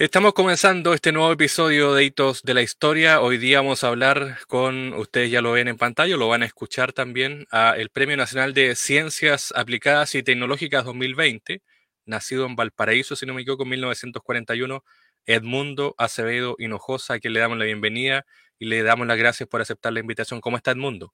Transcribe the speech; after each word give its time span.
Estamos 0.00 0.32
comenzando 0.32 0.94
este 0.94 1.10
nuevo 1.10 1.32
episodio 1.32 1.92
de 1.92 2.04
Hitos 2.04 2.44
de 2.44 2.54
la 2.54 2.62
Historia. 2.62 3.20
Hoy 3.20 3.36
día 3.36 3.60
vamos 3.60 3.82
a 3.82 3.88
hablar 3.88 4.38
con, 4.46 4.94
ustedes 4.94 5.28
ya 5.28 5.42
lo 5.42 5.50
ven 5.50 5.66
en 5.66 5.76
pantalla, 5.76 6.16
lo 6.16 6.28
van 6.28 6.44
a 6.44 6.46
escuchar 6.46 6.92
también, 6.92 7.46
a 7.50 7.72
el 7.76 7.90
Premio 7.90 8.16
Nacional 8.16 8.54
de 8.54 8.76
Ciencias 8.76 9.52
Aplicadas 9.56 10.14
y 10.14 10.22
Tecnológicas 10.22 10.84
2020, 10.84 11.62
nacido 12.06 12.46
en 12.46 12.54
Valparaíso, 12.54 13.16
si 13.16 13.26
no 13.26 13.34
me 13.34 13.42
equivoco, 13.42 13.64
en 13.64 13.70
1941, 13.70 14.84
Edmundo 15.26 15.96
Acevedo 15.98 16.54
Hinojosa, 16.60 17.14
a 17.14 17.18
quien 17.18 17.32
le 17.32 17.40
damos 17.40 17.58
la 17.58 17.64
bienvenida 17.64 18.24
y 18.56 18.66
le 18.66 18.84
damos 18.84 19.08
las 19.08 19.18
gracias 19.18 19.48
por 19.48 19.62
aceptar 19.62 19.92
la 19.92 19.98
invitación. 19.98 20.40
¿Cómo 20.40 20.58
está 20.58 20.70
Edmundo? 20.70 21.12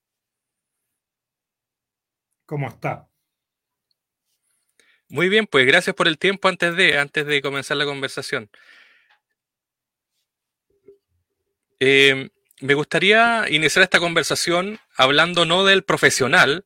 ¿Cómo 2.44 2.68
está? 2.68 3.08
Muy 5.09 5.29
bien, 5.29 5.46
pues 5.46 5.66
gracias 5.66 5.95
por 5.95 6.09
el 6.09 6.18
tiempo 6.18 6.48
antes 6.48 6.77
de, 6.77 6.98
antes 6.98 7.27
de 7.27 7.43
comenzar 7.43 7.77
la 7.77 7.84
conversación. 7.84 8.50
Em, 11.81 12.31
me 12.61 12.75
gustaría 12.75 13.45
iniciar 13.50 13.82
esta 13.82 14.00
conversación 14.00 14.79
hablando 14.96 15.45
no 15.45 15.64
del 15.64 15.85
profesional, 15.85 16.64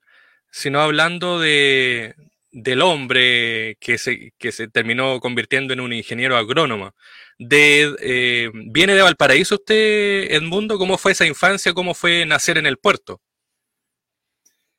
sino 0.50 0.80
hablando 0.80 1.40
de, 1.40 2.14
del 2.52 2.82
hombre 2.82 3.76
que 3.80 3.98
se, 3.98 4.32
que 4.38 4.52
se 4.52 4.68
terminó 4.68 5.20
convirtiendo 5.20 5.72
en 5.74 5.80
un 5.80 5.92
ingeniero 5.92 6.36
agrónomo. 6.36 6.94
De, 7.38 7.94
eh, 8.00 8.50
¿Viene 8.54 8.94
de 8.94 9.02
Valparaíso 9.02 9.56
usted, 9.56 10.32
Edmundo? 10.32 10.78
¿Cómo 10.78 10.98
fue 10.98 11.12
esa 11.12 11.26
infancia? 11.26 11.72
¿Cómo 11.74 11.94
fue 11.94 12.26
nacer 12.26 12.58
en 12.58 12.66
el 12.66 12.78
puerto? 12.78 13.20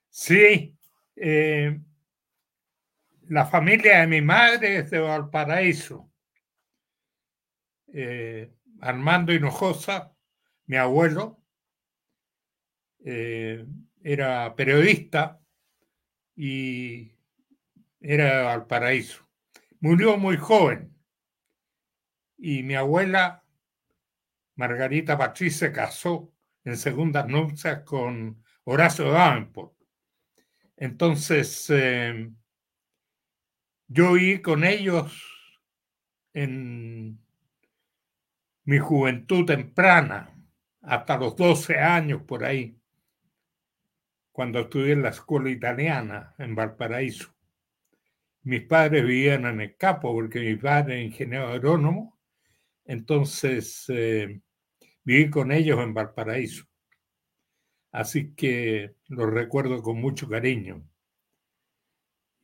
Sí, 0.10 0.76
eh, 1.16 1.80
la 3.30 3.46
familia 3.46 4.00
de 4.00 4.08
mi 4.08 4.22
madre 4.22 4.78
es 4.78 4.90
de 4.90 5.00
Valparaíso. 5.00 6.12
Eh, 7.94 8.52
Armando 8.82 9.32
Hinojosa, 9.32 10.16
mi 10.66 10.78
abuelo, 10.78 11.44
eh, 13.06 13.66
era 14.02 14.56
periodista 14.56 15.40
y 16.36 17.12
era 18.00 18.38
de 18.38 18.44
Valparaíso. 18.44 19.28
Murió 19.80 20.18
muy 20.18 20.38
joven 20.38 20.92
y 22.36 22.64
mi 22.64 22.74
abuela, 22.74 23.44
Margarita 24.56 25.18
Patricia, 25.18 25.68
se 25.68 25.74
casó 25.74 26.34
en 26.64 26.78
segundas 26.78 27.28
nupcias 27.28 27.84
con 27.84 28.44
Horacio 28.64 29.12
Davenport. 29.12 29.76
Entonces, 30.78 31.70
eh, 31.70 32.32
yo 33.90 34.14
vi 34.14 34.40
con 34.40 34.64
ellos 34.64 35.12
en 36.34 37.20
mi 38.64 38.78
juventud 38.78 39.46
temprana, 39.46 40.36
hasta 40.82 41.18
los 41.18 41.36
12 41.36 41.80
años 41.80 42.22
por 42.22 42.46
ahí, 42.46 42.80
cuando 44.32 44.60
estudié 44.60 44.94
en 44.94 45.02
la 45.02 45.10
escuela 45.10 45.50
italiana 45.50 46.36
en 46.38 46.56
Valparaíso. 46.56 47.34
Mis 48.44 48.62
padres 48.62 49.04
vivían 49.04 49.46
en 49.46 49.60
el 49.60 49.76
Capo 49.76 50.14
porque 50.14 50.40
mi 50.40 50.56
padre 50.56 51.02
es 51.02 51.08
ingeniero 51.08 51.48
agrónomo, 51.48 52.20
entonces 52.86 53.86
eh, 53.90 54.40
viví 55.04 55.32
con 55.32 55.52
ellos 55.52 55.80
en 55.80 55.96
Valparaíso. 55.96 56.66
Así 57.92 58.36
que 58.36 58.94
los 59.08 59.32
recuerdo 59.32 59.82
con 59.82 60.00
mucho 60.00 60.30
cariño. 60.30 60.89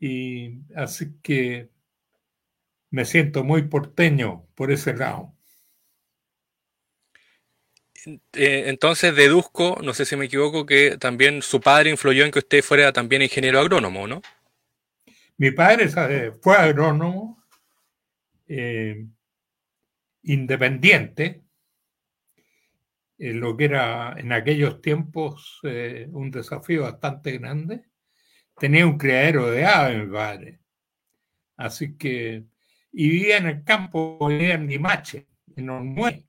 Y 0.07 0.61
así 0.75 1.19
que 1.23 1.71
me 2.91 3.05
siento 3.05 3.43
muy 3.43 3.63
porteño 3.63 4.45
por 4.53 4.71
ese 4.71 4.93
lado. 4.93 5.33
Eh, 8.05 8.65
entonces 8.67 9.15
deduzco, 9.15 9.79
no 9.83 9.95
sé 9.95 10.05
si 10.05 10.15
me 10.15 10.25
equivoco, 10.25 10.63
que 10.63 10.99
también 10.99 11.41
su 11.41 11.59
padre 11.59 11.89
influyó 11.89 12.23
en 12.23 12.29
que 12.29 12.37
usted 12.37 12.61
fuera 12.61 12.93
también 12.93 13.23
ingeniero 13.23 13.59
agrónomo, 13.59 14.05
¿no? 14.05 14.21
Mi 15.37 15.49
padre 15.49 15.89
fue 16.39 16.55
agrónomo 16.55 17.43
eh, 18.47 19.07
independiente, 20.21 21.41
lo 23.17 23.57
que 23.57 23.65
era 23.65 24.13
en 24.19 24.33
aquellos 24.33 24.83
tiempos 24.83 25.61
eh, 25.63 26.07
un 26.11 26.29
desafío 26.29 26.83
bastante 26.83 27.39
grande 27.39 27.85
tenía 28.57 28.85
un 28.85 28.97
criadero 28.97 29.49
de 29.49 29.65
aves, 29.65 30.05
mi 30.05 30.11
padre. 30.11 30.59
Así 31.57 31.97
que, 31.97 32.45
y 32.91 33.09
vivía 33.09 33.37
en 33.37 33.47
el 33.47 33.63
campo, 33.63 34.27
vivía 34.27 34.55
en 34.55 34.67
Limache, 34.67 35.27
en 35.55 35.69
Ormue. 35.69 36.25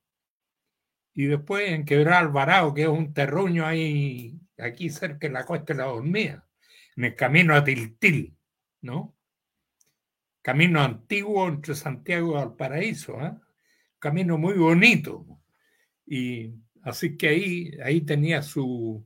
Y 1.14 1.24
después 1.26 1.70
en 1.70 1.84
Quebrar 1.84 2.24
Alvarado, 2.24 2.74
que 2.74 2.82
es 2.82 2.88
un 2.88 3.14
terruño 3.14 3.64
ahí, 3.64 4.38
aquí 4.58 4.90
cerca 4.90 5.26
de 5.26 5.32
la 5.32 5.46
costa 5.46 5.72
de 5.72 5.78
la 5.78 5.86
Dormida, 5.86 6.46
en 6.96 7.04
el 7.04 7.16
camino 7.16 7.54
a 7.54 7.64
Tiltil, 7.64 8.36
¿no? 8.82 9.16
Camino 10.42 10.80
antiguo 10.82 11.48
entre 11.48 11.74
Santiago 11.74 12.32
y 12.32 12.34
Valparaíso, 12.34 13.20
¿eh? 13.24 13.32
Camino 13.98 14.38
muy 14.38 14.54
bonito. 14.54 15.26
Y 16.06 16.54
así 16.82 17.16
que 17.16 17.28
ahí, 17.28 17.70
ahí 17.82 18.02
tenía 18.02 18.42
su, 18.42 19.04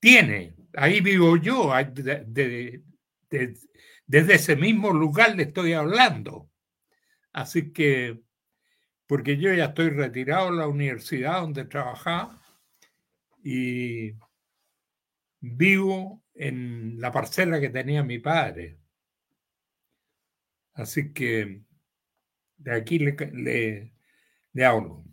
tiene 0.00 0.56
ahí 0.76 1.00
vivo 1.00 1.36
yo, 1.36 1.72
desde 4.06 4.34
ese 4.34 4.56
mismo 4.56 4.92
lugar 4.92 5.34
le 5.36 5.44
estoy 5.44 5.72
hablando. 5.72 6.50
Así 7.32 7.72
que, 7.72 8.20
porque 9.06 9.36
yo 9.38 9.52
ya 9.54 9.66
estoy 9.66 9.90
retirado 9.90 10.50
de 10.50 10.58
la 10.58 10.68
universidad 10.68 11.40
donde 11.40 11.64
trabajaba 11.66 12.42
y 13.42 14.14
vivo 15.40 16.22
en 16.34 17.00
la 17.00 17.12
parcela 17.12 17.60
que 17.60 17.70
tenía 17.70 18.02
mi 18.02 18.18
padre. 18.18 18.78
Así 20.74 21.12
que 21.12 21.62
de 22.56 22.72
aquí 22.74 22.98
le, 22.98 23.16
le, 23.32 23.94
le 24.52 24.64
hablo. 24.64 25.04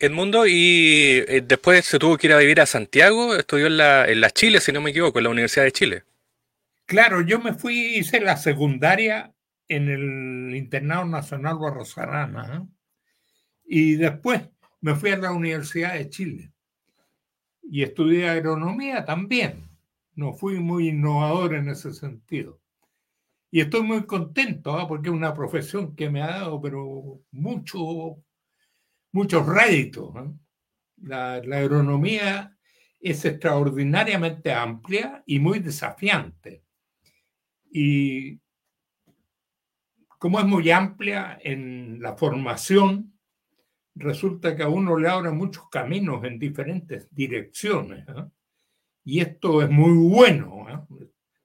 Edmundo, 0.00 0.46
y 0.46 1.22
eh, 1.28 1.44
después 1.46 1.84
se 1.84 1.98
tuvo 1.98 2.16
que 2.16 2.26
ir 2.26 2.32
a 2.32 2.38
vivir 2.38 2.58
a 2.60 2.66
Santiago, 2.66 3.36
estudió 3.36 3.66
en 3.66 3.76
la, 3.76 4.08
en 4.08 4.22
Chile, 4.30 4.60
si 4.60 4.72
no 4.72 4.80
me 4.80 4.90
equivoco, 4.90 5.18
en 5.18 5.24
la 5.24 5.30
Universidad 5.30 5.64
de 5.64 5.72
Chile. 5.72 6.04
Claro, 6.86 7.20
yo 7.20 7.38
me 7.38 7.52
fui, 7.52 7.96
hice 7.96 8.18
la 8.18 8.38
secundaria 8.38 9.34
en 9.68 9.88
el 9.90 10.56
Internado 10.56 11.04
Nacional 11.04 11.58
Barrosarana 11.58 12.56
¿eh? 12.56 12.66
y 13.64 13.94
después 13.96 14.48
me 14.80 14.94
fui 14.94 15.10
a 15.10 15.18
la 15.18 15.32
Universidad 15.32 15.92
de 15.92 16.08
Chile 16.08 16.50
y 17.62 17.82
estudié 17.82 18.28
agronomía 18.30 19.04
también. 19.04 19.68
No 20.14 20.32
fui 20.32 20.58
muy 20.58 20.88
innovador 20.88 21.54
en 21.54 21.68
ese 21.68 21.92
sentido. 21.92 22.58
Y 23.50 23.60
estoy 23.60 23.82
muy 23.82 24.06
contento 24.06 24.80
¿eh? 24.80 24.86
porque 24.88 25.10
es 25.10 25.14
una 25.14 25.34
profesión 25.34 25.94
que 25.94 26.08
me 26.08 26.22
ha 26.22 26.28
dado 26.28 26.60
pero 26.60 27.20
mucho 27.30 28.16
muchos 29.12 29.46
réditos. 29.46 30.14
La, 31.02 31.34
agronomía 31.34 32.56
es 33.00 33.24
extraordinariamente 33.24 34.52
amplia 34.52 35.22
y 35.26 35.38
muy 35.38 35.60
desafiante. 35.60 36.64
Y 37.72 38.38
como 40.18 40.38
es 40.38 40.44
muy 40.44 40.70
amplia 40.70 41.38
en 41.42 42.00
la 42.02 42.16
formación, 42.16 43.18
resulta 43.94 44.54
que 44.54 44.62
a 44.62 44.68
uno 44.68 44.98
le 44.98 45.08
abre 45.08 45.30
muchos 45.30 45.68
caminos 45.70 46.24
en 46.24 46.38
diferentes 46.38 47.08
direcciones. 47.10 48.04
Y 49.04 49.20
esto 49.20 49.62
es 49.62 49.70
muy 49.70 49.96
bueno, 50.08 50.66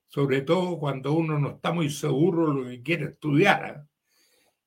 sobre 0.08 0.42
todo 0.42 0.78
cuando 0.78 1.14
uno 1.14 1.40
no 1.40 1.52
está 1.52 1.72
muy 1.72 1.90
seguro 1.90 2.50
de 2.50 2.62
lo 2.62 2.70
que 2.70 2.82
quiere 2.84 3.06
estudiar. 3.06 3.86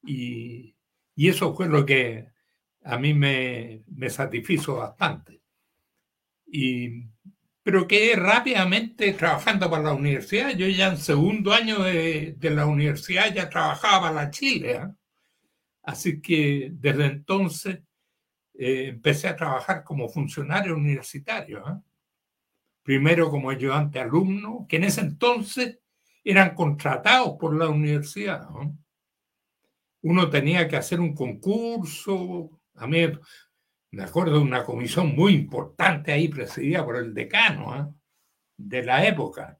Y, 0.02 0.74
y 1.14 1.28
eso 1.28 1.54
fue 1.54 1.68
lo 1.68 1.84
que 1.84 2.28
a 2.88 2.98
mí 2.98 3.12
me, 3.12 3.82
satisfizo 4.08 4.76
bastante. 4.76 5.42
Y, 6.46 7.04
pero 7.62 7.86
quedé 7.86 8.16
rápidamente 8.16 9.12
trabajando 9.12 9.68
para 9.68 9.82
la 9.82 9.92
universidad. 9.92 10.56
Yo 10.56 10.66
ya 10.68 10.88
en 10.88 10.96
segundo 10.96 11.52
año 11.52 11.82
de, 11.82 12.34
la 12.40 12.64
universidad 12.64 13.32
ya 13.32 13.50
trabajaba 13.50 14.08
para 14.08 14.24
la 14.24 14.30
Chile. 14.30 14.72
¿eh? 14.72 14.88
Así 15.82 16.22
que 16.22 16.70
desde 16.72 17.04
entonces 17.04 17.80
eh, 18.54 18.86
empecé 18.88 19.28
a 19.28 19.36
trabajar 19.36 19.84
como 19.84 20.08
funcionario 20.08 20.74
universitario. 20.74 21.58
¿eh? 21.58 21.80
Primero 22.82 23.30
como 23.30 23.50
ayudante 23.50 24.00
alumno, 24.00 24.64
que 24.66 24.76
en 24.76 24.84
ese 24.84 25.02
entonces 25.02 25.78
eran 26.24 26.54
contratados 26.54 27.36
por 27.38 27.54
la 27.54 27.68
universidad. 27.68 28.48
Uno 30.00 30.30
tenía 30.30 30.66
que 30.68 30.76
hacer 30.76 31.00
un 31.00 31.14
concurso, 31.14 32.58
a 32.78 32.86
mí 32.86 33.06
me 33.90 34.02
acuerdo 34.02 34.34
de 34.34 34.40
una 34.40 34.64
comisión 34.64 35.14
muy 35.14 35.34
importante 35.34 36.12
ahí 36.12 36.28
presidida 36.28 36.84
por 36.84 36.96
el 36.96 37.14
decano 37.14 37.72
¿ah? 37.72 37.92
de 38.56 38.84
la 38.84 39.06
época, 39.06 39.58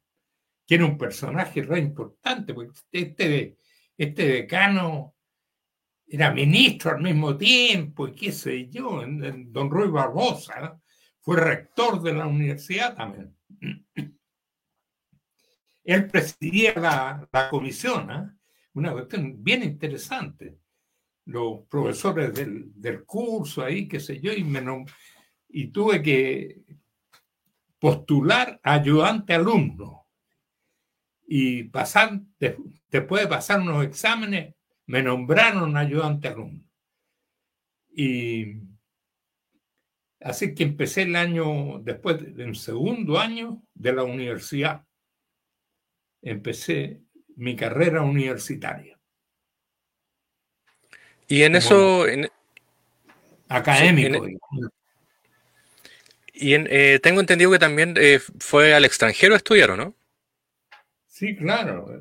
que 0.67 0.75
era 0.75 0.85
un 0.85 0.99
personaje 0.99 1.63
re 1.63 1.81
importante, 1.81 2.55
porque 2.55 2.81
este, 2.93 3.57
este 3.97 4.29
decano 4.29 5.15
era 6.07 6.33
ministro 6.33 6.93
al 6.93 7.03
mismo 7.03 7.37
tiempo 7.37 8.09
y 8.09 8.15
qué 8.15 8.33
sé 8.33 8.69
yo, 8.69 9.03
don 9.07 9.71
Ruy 9.71 9.89
Barbosa 9.89 10.81
fue 11.21 11.37
rector 11.37 12.03
de 12.03 12.15
la 12.15 12.27
universidad 12.27 12.97
también. 12.97 13.37
Él 15.85 16.07
presidía 16.07 16.75
la, 16.75 17.49
comisión, 17.51 18.11
¿eh? 18.11 18.31
una 18.75 18.93
cuestión 18.93 19.43
bien 19.43 19.63
interesante. 19.63 20.59
Los 21.29 21.61
profesores 21.69 22.33
del, 22.35 23.05
curso 23.05 23.63
ahí, 23.63 23.87
qué 23.87 24.01
sé 24.01 24.19
yo, 24.19 24.33
y, 24.33 24.47
y 25.51 25.67
tuve 25.69 26.03
que 26.03 26.63
postular 27.79 28.59
ayudante 28.63 29.35
alumno. 29.35 30.07
Y 31.27 31.65
pasar, 31.65 32.19
después 32.91 33.23
de 33.23 33.29
pasar 33.29 33.61
unos 33.61 33.85
exámenes, 33.85 34.55
me 34.87 35.03
nombraron 35.03 35.77
ayudante 35.77 36.29
alumno. 36.29 36.65
Y 37.91 38.63
así 40.21 40.55
que 40.55 40.63
empecé 40.63 41.03
el 41.03 41.15
año, 41.15 41.79
después 41.81 42.35
del 42.35 42.57
segundo 42.57 43.19
año 43.19 43.63
de 43.75 43.93
la 43.93 44.05
universidad, 44.05 44.87
empecé 46.23 47.03
mi 47.37 47.55
carrera 47.55 48.01
universitaria. 48.01 48.98
Y 51.29 51.43
en 51.43 51.57
eso... 51.57 52.05
académico. 53.49 54.27
y 56.33 56.55
eh, 56.55 56.99
tengo 57.03 57.21
entendido 57.21 57.51
que 57.51 57.59
también 57.59 57.95
eh, 57.99 58.21
fue 58.41 58.75
al 58.75 58.85
extranjero 58.85 59.35
a 59.35 59.37
estudiar, 59.37 59.77
no? 59.77 59.95
Sí, 61.07 61.37
claro. 61.37 62.01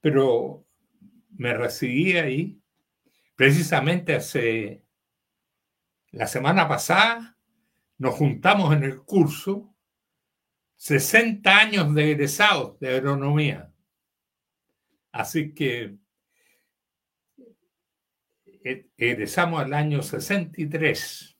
Pero 0.00 0.64
me 1.36 1.54
recibí 1.54 2.16
ahí 2.16 2.60
precisamente 3.34 4.14
hace 4.14 4.82
la 6.10 6.26
semana 6.26 6.68
pasada 6.68 7.38
nos 7.96 8.14
juntamos 8.14 8.74
en 8.74 8.82
el 8.82 9.02
curso 9.02 9.74
60 10.76 11.56
años 11.56 11.94
de 11.94 12.12
egresados 12.12 12.80
de 12.80 12.96
agronomía. 12.96 13.72
Así 15.12 15.54
que 15.54 15.99
egresamos 18.62 19.62
al 19.62 19.74
año 19.74 20.02
63. 20.02 21.36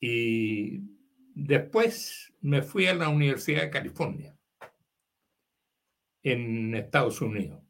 Y 0.00 0.80
después 1.34 2.32
me 2.40 2.62
fui 2.62 2.86
a 2.86 2.94
la 2.94 3.08
Universidad 3.08 3.62
de 3.62 3.70
California, 3.70 4.36
en 6.22 6.74
Estados 6.74 7.20
Unidos 7.20 7.62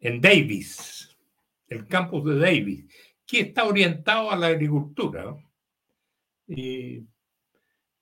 en 0.00 0.20
Davis, 0.20 1.16
el 1.68 1.86
campus 1.86 2.24
de 2.24 2.38
Davis, 2.38 2.84
que 3.26 3.40
está 3.40 3.64
orientado 3.64 4.30
a 4.30 4.36
la 4.36 4.48
agricultura. 4.48 5.36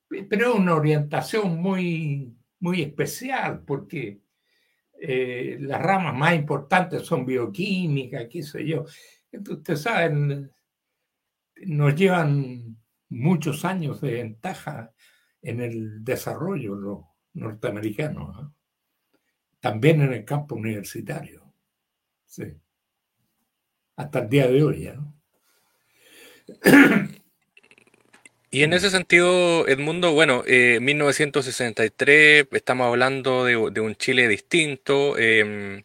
pero 0.09 0.53
es 0.53 0.55
una 0.55 0.75
orientación 0.75 1.61
muy, 1.61 2.37
muy 2.61 2.83
especial 2.83 3.63
porque 3.65 4.21
eh, 5.01 5.57
las 5.61 5.83
ramas 5.83 6.15
más 6.15 6.35
importantes 6.35 7.03
son 7.03 7.27
bioquímica, 7.27 8.29
qué 8.29 8.43
sé 8.43 8.67
yo. 8.67 8.85
Entonces, 9.31 9.59
ustedes 9.59 9.83
saben, 9.83 10.51
nos 11.67 11.95
llevan 11.95 12.77
muchos 13.09 13.65
años 13.65 14.01
de 14.01 14.13
ventaja 14.15 14.93
en 15.43 15.61
el 15.61 16.05
desarrollo 16.05 16.75
los 16.75 17.01
norteamericanos, 17.35 18.51
también 19.61 20.01
en 20.03 20.13
el 20.13 20.25
campo 20.25 20.55
universitario. 20.55 21.53
Sí. 22.25 22.45
Hasta 23.97 24.19
el 24.21 24.29
día 24.29 24.49
de 24.49 24.63
hoy 24.63 24.83
ya, 24.83 25.01
Y 28.57 28.63
en 28.63 28.73
ese 28.73 28.89
sentido, 28.89 29.69
Edmundo, 29.69 30.13
bueno, 30.13 30.43
eh, 30.47 30.79
1963, 30.81 32.47
estamos 32.53 32.87
hablando 32.87 33.45
de, 33.45 33.55
un 33.55 33.95
Chile 33.97 34.29
distinto. 34.29 35.19
Em, 35.19 35.85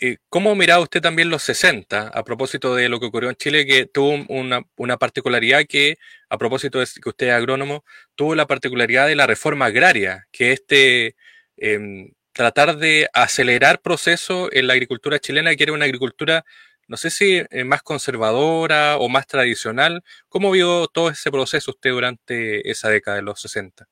eh, 0.00 0.16
¿Cómo 0.28 0.56
miraba 0.56 0.82
usted 0.82 1.00
también 1.00 1.30
los 1.30 1.44
60 1.44 2.08
a 2.08 2.24
propósito 2.24 2.74
de 2.74 2.88
lo 2.88 2.98
que 2.98 3.06
ocurrió 3.06 3.30
en 3.30 3.36
Chile, 3.36 3.64
que 3.64 3.86
tuvo 3.86 4.26
una, 4.28 4.96
particularidad 4.96 5.66
que, 5.68 5.98
a 6.28 6.36
propósito 6.36 6.80
de 6.80 6.86
que 7.00 7.08
usted 7.10 7.28
es 7.28 7.32
agrónomo, 7.32 7.84
tuvo 8.16 8.34
la 8.34 8.48
particularidad 8.48 9.06
de 9.06 9.14
la 9.14 9.28
reforma 9.28 9.66
agraria, 9.66 10.26
que 10.32 10.50
este 10.50 11.14
em, 11.58 12.10
tratar 12.32 12.76
de 12.78 13.08
acelerar 13.12 13.82
procesos 13.82 14.48
en 14.52 14.66
la 14.66 14.72
agricultura 14.72 15.20
chilena, 15.20 15.54
que 15.54 15.62
era 15.62 15.74
una 15.74 15.84
agricultura, 15.84 16.44
no 16.90 16.96
sé 16.96 17.08
si 17.08 17.40
eh, 17.50 17.62
más 17.62 17.82
conservadora 17.82 18.98
o 18.98 19.08
más 19.08 19.24
tradicional. 19.28 20.02
¿Cómo 20.28 20.50
vio 20.50 20.88
todo 20.88 21.08
ese 21.08 21.30
proceso 21.30 21.70
usted 21.70 21.90
durante 21.90 22.68
esa 22.68 22.88
década 22.88 23.18
de 23.18 23.22
los 23.22 23.40
60? 23.40 23.86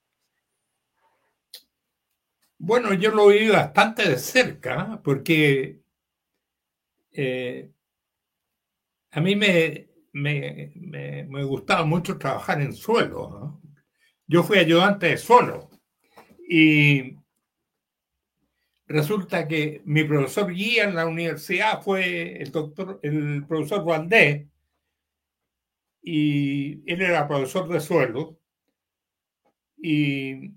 Bueno, 2.59 2.93
yo 2.95 3.13
lo 3.13 3.29
vi 3.29 3.51
bastante 3.51 4.09
de 4.09 4.19
cerca 4.19 5.01
porque 5.05 5.79
eh, 7.13 7.71
a 9.13 9.21
mí 9.21 9.37
me, 9.37 9.91
me, 10.13 11.45
gustaba 11.45 11.85
mucho 11.85 12.19
trabajar 12.19 12.61
en 12.61 12.73
suelo. 12.73 13.61
Yo 14.27 14.43
fui 14.43 14.59
ayudante 14.59 15.07
de 15.07 15.19
suelo 15.19 15.71
y 16.49 17.17
resulta 18.89 19.47
que 19.47 19.83
mi 19.85 20.05
profesor 20.05 20.53
guía 20.53 20.85
en 20.85 20.95
la 20.95 21.07
universidad 21.07 21.83
fue 21.83 22.43
el 22.43 22.51
doctor, 22.51 22.99
el 23.03 23.47
profesor 23.47 23.85
Valdés, 23.85 24.47
y 26.03 26.91
él 26.91 27.03
era 27.03 27.29
profesor 27.29 27.69
de 27.69 27.81
suelo, 27.81 28.39
y 29.77 30.55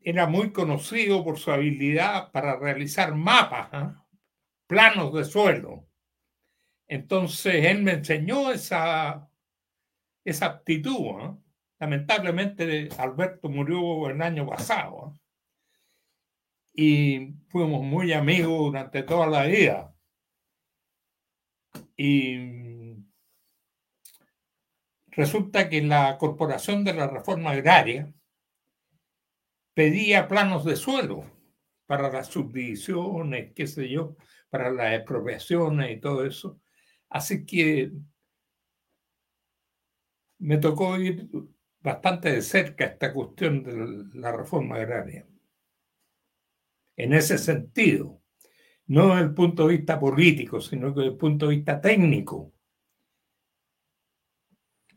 era 0.00 0.26
muy 0.26 0.52
conocido 0.52 1.22
por 1.24 1.38
su 1.38 1.50
habilidad 1.50 2.32
para 2.32 2.58
realizar 2.58 3.14
mapas, 3.14 3.68
¿ah? 3.72 4.06
planos 4.66 5.12
de 5.14 5.24
suelo. 5.24 5.86
Entonces 6.88 7.66
él 7.66 7.82
me 7.82 7.92
enseñó 7.92 8.50
esa, 8.50 9.30
esa 10.24 10.46
aptitud. 10.46 11.20
¿ah? 11.20 11.38
Lamentablemente 11.78 12.88
Alberto 12.98 13.48
murió 13.48 14.10
el 14.10 14.20
año 14.22 14.46
pasado. 14.46 15.06
¿ah? 15.06 15.23
Y 16.74 17.34
fuimos 17.48 17.82
muy 17.82 18.12
amigos 18.12 18.58
durante 18.58 19.02
toda 19.04 19.28
la 19.28 19.44
vida. 19.46 19.94
Y 21.96 22.96
resulta 25.06 25.68
que 25.68 25.80
la 25.82 26.18
Corporación 26.18 26.84
de 26.84 26.94
la 26.94 27.06
Reforma 27.06 27.52
Agraria 27.52 28.12
pedía 29.74 30.26
planos 30.26 30.64
de 30.64 30.76
suelo 30.76 31.24
para 31.86 32.10
las 32.10 32.28
subdivisiones, 32.28 33.52
qué 33.54 33.66
sé 33.68 33.88
yo, 33.88 34.16
para 34.50 34.70
las 34.70 34.94
expropiaciones 34.94 35.96
y 35.96 36.00
todo 36.00 36.26
eso. 36.26 36.60
Así 37.08 37.46
que 37.46 37.92
me 40.38 40.58
tocó 40.58 40.98
ir 40.98 41.28
bastante 41.80 42.32
de 42.32 42.42
cerca 42.42 42.86
esta 42.86 43.12
cuestión 43.12 43.62
de 43.62 44.18
la 44.18 44.32
reforma 44.32 44.76
agraria 44.76 45.26
en 46.96 47.12
ese 47.12 47.38
sentido, 47.38 48.20
no 48.86 49.10
desde 49.10 49.22
el 49.22 49.34
punto 49.34 49.66
de 49.66 49.76
vista 49.76 49.98
político, 49.98 50.60
sino 50.60 50.90
desde 50.90 51.10
el 51.10 51.16
punto 51.16 51.48
de 51.48 51.56
vista 51.56 51.80
técnico. 51.80 52.52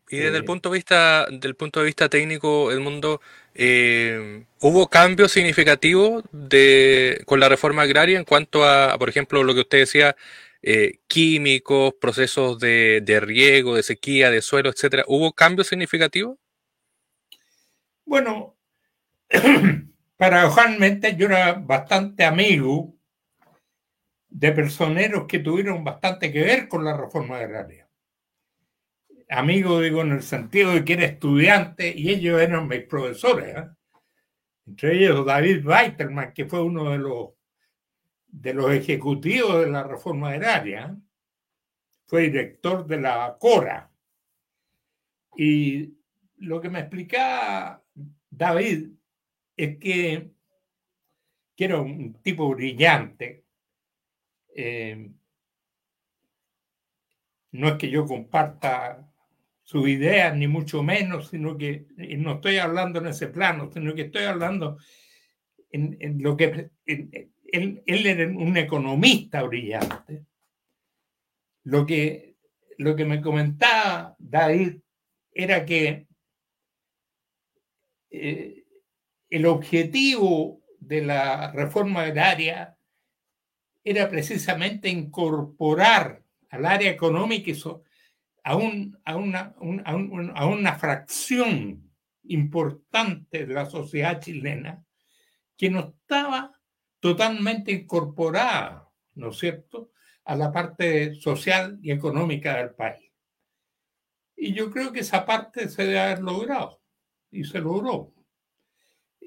Y 0.10 0.18
desde 0.18 0.38
el 0.38 0.44
eh, 0.44 0.46
punto 0.46 0.70
de 0.70 0.78
vista, 0.78 1.28
del 1.30 1.56
punto 1.56 1.82
de 1.82 1.88
vista 1.88 2.08
técnico, 2.08 2.72
el 2.72 2.80
mundo 2.80 3.20
eh, 3.54 4.46
hubo 4.62 4.88
cambios 4.88 5.34
significativos 5.34 6.24
de, 6.32 7.22
con 7.26 7.40
la 7.40 7.50
reforma 7.50 7.82
agraria 7.82 8.18
en 8.18 8.24
cuanto 8.24 8.64
a, 8.64 8.98
por 8.98 9.10
ejemplo, 9.10 9.44
lo 9.44 9.54
que 9.54 9.62
usted 9.62 9.80
decía, 9.80 10.16
eh, 10.62 11.00
químicos, 11.08 11.94
procesos 12.00 12.58
de, 12.60 13.02
de, 13.04 13.20
riego, 13.20 13.76
de 13.76 13.84
sequía, 13.84 14.32
de 14.32 14.42
suelo, 14.42 14.70
etcétera. 14.70 15.04
¿Hubo 15.08 15.34
cambios 15.34 15.68
significativos? 15.68 16.38
Bueno, 18.06 18.58
Paradojalmente 20.18 21.16
yo 21.16 21.28
era 21.28 21.54
bastante 21.54 22.26
amigo 22.26 22.96
de 24.30 24.52
personeros 24.52 25.26
que 25.28 25.40
tuvieron 25.40 25.84
bastante 25.84 26.32
que 26.32 26.42
ver 26.42 26.68
con 26.68 26.84
la 26.84 26.98
reforma 26.98 27.38
agraria. 27.38 27.88
Amigo, 29.30 29.80
digo, 29.80 30.02
en 30.02 30.14
el 30.14 30.24
sentido 30.24 30.72
de 30.72 30.84
que 30.84 30.94
era 30.94 31.06
estudiante 31.06 31.94
y 31.96 32.10
ellos 32.10 32.42
eran 32.42 32.68
mis 32.68 32.84
profesores. 32.84 33.58
¿eh? 33.58 33.70
Entre 34.66 34.98
ellos 34.98 35.26
David 35.26 35.66
Weiterman, 35.66 36.34
que 36.34 36.46
fue 36.46 36.64
uno 36.64 36.90
de 36.92 36.98
los, 36.98 37.30
de 38.28 38.54
los 38.54 38.72
ejecutivos 38.72 39.62
de 39.62 39.70
la 39.70 39.84
reforma 39.84 40.30
agraria. 40.30 40.94
¿eh? 40.94 41.02
Fue 42.06 42.22
director 42.24 42.88
de 42.88 43.02
la 43.02 43.38
CORA. 43.40 43.92
Y 45.36 45.94
lo 46.38 46.60
que 46.60 46.70
me 46.70 46.80
explicaba 46.80 47.84
David 48.30 48.97
es 49.58 49.78
que, 49.80 50.32
era 51.58 51.82
un 51.82 52.22
tipo 52.22 52.50
brillante, 52.50 53.44
eh, 54.56 55.12
no 57.52 57.68
es 57.70 57.74
que 57.76 57.90
yo 57.90 58.06
comparta 58.06 59.12
su 59.64 59.88
idea, 59.88 60.34
ni 60.34 60.48
mucho 60.48 60.84
menos, 60.84 61.30
sino 61.30 61.58
que 61.58 61.88
no 62.18 62.36
estoy 62.36 62.58
hablando 62.58 63.00
en 63.00 63.08
ese 63.08 63.28
plano, 63.28 63.72
sino 63.72 63.96
que 63.96 64.04
estoy 64.04 64.24
hablando 64.24 64.78
en, 65.72 66.22
lo 66.22 66.38
que 66.38 66.70
él, 66.86 67.34
él, 67.86 68.06
era 68.06 68.28
un 68.28 68.56
economista 68.56 69.44
brillante. 69.44 70.26
Lo 71.64 71.86
que, 71.86 72.38
lo 72.78 72.96
que 72.96 73.06
me 73.06 73.22
comentaba 73.22 74.16
David 74.20 74.78
era 75.34 75.66
que 75.66 76.08
eh, 78.10 78.57
el 79.30 79.46
objetivo 79.46 80.62
de 80.80 81.02
la 81.02 81.52
reforma 81.52 82.04
agraria 82.04 82.78
era 83.84 84.10
precisamente 84.10 84.90
incorporar 84.90 86.24
al 86.50 86.66
área 86.66 86.92
económica 86.92 87.52
a, 88.44 88.56
un, 88.56 88.98
a, 89.04 89.16
una, 89.16 89.56
a, 90.36 90.46
una 90.46 90.76
fracción 90.76 91.92
importante 92.24 93.46
de 93.46 93.54
la 93.54 93.66
sociedad 93.66 94.20
chilena 94.22 94.86
que 95.58 95.70
no 95.70 95.96
estaba 95.96 96.54
totalmente 97.00 97.72
incorporada, 97.72 98.90
¿no 99.16 99.30
es 99.30 99.38
cierto?, 99.38 99.92
a 100.26 100.36
la 100.36 100.52
parte 100.52 101.16
social 101.16 101.80
y 101.82 101.92
económica 101.92 102.58
del 102.58 102.72
país. 102.72 103.12
Y 104.36 104.54
yo 104.54 104.70
creo 104.70 104.92
que 104.92 105.00
esa 105.00 105.26
parte 105.26 105.70
se 105.70 105.84
debe 105.84 106.00
haber 106.00 106.20
logrado, 106.20 106.82
y 107.32 107.44
se 107.44 107.60
logró. 107.60 108.14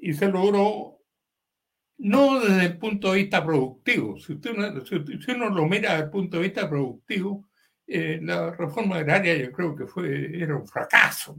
Y 0.01 0.13
se 0.13 0.27
logró 0.27 1.01
no 2.01 2.39
desde 2.39 2.65
el 2.65 2.77
punto 2.77 3.11
de 3.11 3.19
vista 3.19 3.45
productivo. 3.45 4.19
Si, 4.19 4.33
usted, 4.33 4.51
si 4.85 5.31
uno 5.31 5.49
lo 5.49 5.67
mira 5.67 5.91
desde 5.91 6.05
el 6.05 6.09
punto 6.09 6.37
de 6.37 6.43
vista 6.43 6.67
productivo, 6.67 7.47
eh, 7.85 8.19
la 8.21 8.51
reforma 8.51 8.97
agraria 8.97 9.37
yo 9.37 9.51
creo 9.51 9.75
que 9.75 9.85
fue, 9.85 10.41
era 10.41 10.55
un 10.55 10.67
fracaso. 10.67 11.37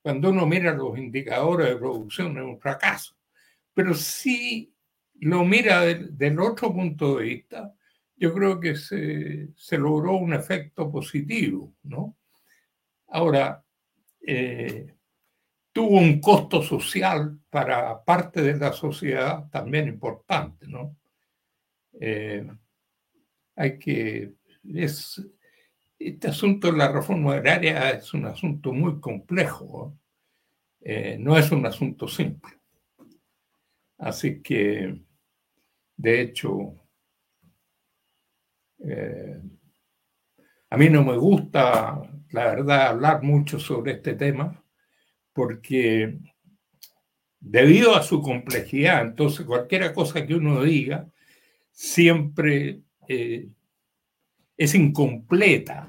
Cuando 0.00 0.30
uno 0.30 0.46
mira 0.46 0.72
los 0.74 0.96
indicadores 0.96 1.68
de 1.68 1.76
producción 1.76 2.36
es 2.38 2.44
un 2.44 2.60
fracaso. 2.60 3.16
Pero 3.74 3.94
si 3.94 4.72
lo 5.20 5.44
mira 5.44 5.80
del, 5.82 6.38
otro 6.38 6.72
punto 6.72 7.16
de 7.16 7.24
vista, 7.24 7.74
yo 8.16 8.32
creo 8.32 8.60
que 8.60 8.76
se, 8.76 9.48
se 9.56 9.78
logró 9.78 10.12
un 10.16 10.34
efecto 10.34 10.90
positivo. 10.90 11.74
¿no? 11.82 12.16
Ahora, 13.08 13.64
eh, 14.20 14.94
tuvo 15.72 15.98
un 15.98 16.20
costo 16.20 16.62
social 16.62 17.38
para 17.50 18.04
parte 18.04 18.42
de 18.42 18.56
la 18.56 18.72
sociedad 18.72 19.48
también 19.50 19.88
importante, 19.88 20.66
¿no? 20.68 20.96
Eh, 22.00 22.46
hay 23.56 23.78
que... 23.78 24.34
Es, 24.64 25.20
este 25.98 26.28
asunto 26.28 26.70
de 26.70 26.78
la 26.78 26.90
reforma 26.90 27.34
agraria 27.34 27.90
es 27.90 28.12
un 28.12 28.26
asunto 28.26 28.72
muy 28.72 29.00
complejo, 29.00 29.96
eh, 30.80 31.16
no 31.18 31.38
es 31.38 31.50
un 31.52 31.64
asunto 31.64 32.08
simple. 32.08 32.58
Así 33.98 34.42
que, 34.42 35.00
de 35.96 36.20
hecho, 36.20 36.74
eh, 38.80 39.40
a 40.70 40.76
mí 40.76 40.90
no 40.90 41.04
me 41.04 41.16
gusta, 41.16 42.02
la 42.30 42.44
verdad, 42.46 42.88
hablar 42.88 43.22
mucho 43.22 43.60
sobre 43.60 43.92
este 43.92 44.14
tema, 44.14 44.61
porque 45.32 46.18
debido 47.40 47.94
a 47.96 48.02
su 48.02 48.20
complejidad, 48.22 49.02
entonces 49.02 49.44
cualquier 49.46 49.92
cosa 49.92 50.26
que 50.26 50.34
uno 50.34 50.62
diga 50.62 51.08
siempre 51.72 52.82
eh, 53.08 53.48
es 54.56 54.74
incompleta, 54.74 55.88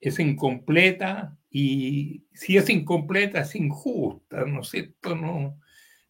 es 0.00 0.18
incompleta 0.18 1.36
y 1.50 2.24
si 2.32 2.56
es 2.56 2.68
incompleta 2.68 3.40
es 3.40 3.54
injusta, 3.54 4.44
¿no 4.44 4.60
es 4.60 4.68
cierto? 4.68 5.14
No, 5.14 5.58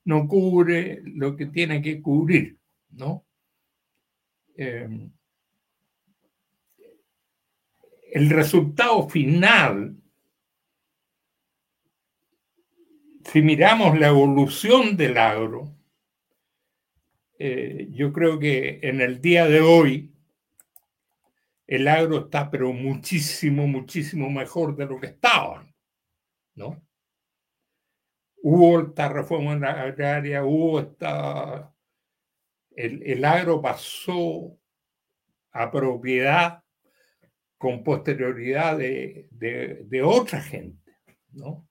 no 0.05 0.26
cubre 0.26 1.02
lo 1.05 1.37
que 1.37 1.47
tiene 1.47 1.81
que 1.81 2.02
cubrir, 2.02 2.59
¿no? 2.90 3.25
Eh, 4.57 4.88
el 8.11 8.31
resultado 8.31 9.09
final 9.09 9.95
si 13.32 13.42
miramos 13.42 13.99
la 13.99 14.08
evolución 14.08 14.97
del 14.97 15.18
agro, 15.18 15.76
eh, 17.38 17.88
yo 17.90 18.11
creo 18.11 18.38
que 18.38 18.80
en 18.82 19.02
el 19.02 19.20
día 19.20 19.47
de 19.47 19.61
hoy 19.61 20.14
el 21.66 21.88
agro 21.88 22.25
está 22.25 22.50
pero 22.50 22.73
muchísimo, 22.73 23.66
muchísimo 23.66 24.30
mejor 24.30 24.75
de 24.76 24.87
lo 24.87 24.99
que 24.99 25.08
estaba, 25.08 25.70
¿no? 26.54 26.82
Hubo 28.42 28.80
esta 28.80 29.08
reforma 29.11 29.52
agraria, 29.52 30.44
hubo 30.44 30.80
esta... 30.80 31.75
El, 32.70 33.02
el 33.02 33.25
agro 33.25 33.61
pasó 33.61 34.56
a 35.50 35.70
propiedad 35.70 36.62
con 37.58 37.82
posterioridad 37.82 38.78
de, 38.78 39.28
de, 39.32 39.85
de 39.85 40.02
otra 40.02 40.40
gente, 40.40 40.97
¿no? 41.32 41.67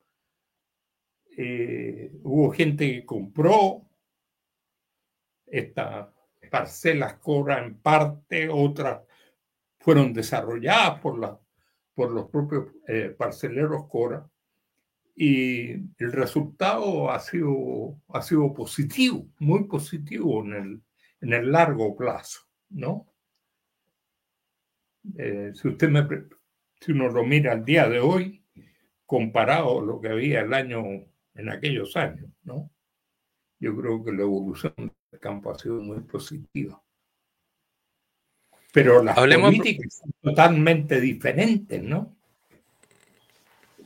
Eh, 1.39 2.12
hubo 2.24 2.51
gente 2.51 2.91
que 2.91 3.06
compró 3.06 3.84
estas 5.46 6.08
parcelas 6.50 7.13
Cora 7.20 7.63
en 7.63 7.77
parte, 7.77 8.50
otras 8.50 9.03
fueron 9.79 10.13
desarrolladas 10.13 11.00
por, 11.00 11.20
la, 11.20 11.39
por 11.94 12.12
los 12.12 12.27
propios 12.32 12.74
eh, 12.88 13.15
parceleros 13.15 13.86
Cora 13.88 14.27
y 15.15 15.74
el 15.74 16.12
resultado 16.12 17.12
ha 17.12 17.20
sido, 17.20 18.01
ha 18.10 18.24
sido 18.24 18.51
positivo, 18.56 19.27
muy 19.38 19.65
positivo 19.65 20.44
en 20.44 20.53
el, 20.53 20.82
en 21.22 21.34
el 21.34 21.51
largo 21.51 21.96
plazo, 21.96 22.48
¿no? 22.70 23.08
Eh, 25.17 25.51
si 25.53 25.67
usted 25.67 25.89
me, 25.89 26.08
si 26.82 26.94
uno 26.94 27.10
lo 27.10 27.24
mira 27.24 27.51
al 27.51 27.63
día 27.63 27.88
de 27.88 28.00
hoy, 28.00 28.44
comparado 29.06 29.79
a 29.79 29.86
lo 29.86 30.01
que 30.01 30.10
había 30.10 30.41
el 30.41 30.53
año 30.53 30.84
en 31.38 31.50
aquellos 31.50 31.96
años, 31.96 32.29
¿no? 32.44 32.70
Yo 33.60 33.75
creo 33.75 34.03
que 34.03 34.12
la 34.12 34.22
evolución 34.22 34.74
del 34.77 35.20
campo 35.20 35.51
ha 35.51 35.58
sido 35.58 35.75
muy 35.75 36.00
positiva. 36.01 36.82
Pero 38.74 39.03
las 39.03 39.15
políticas 39.15 40.01
son 40.01 40.12
totalmente 40.22 41.00
diferentes, 41.00 41.82
¿no? 41.82 42.15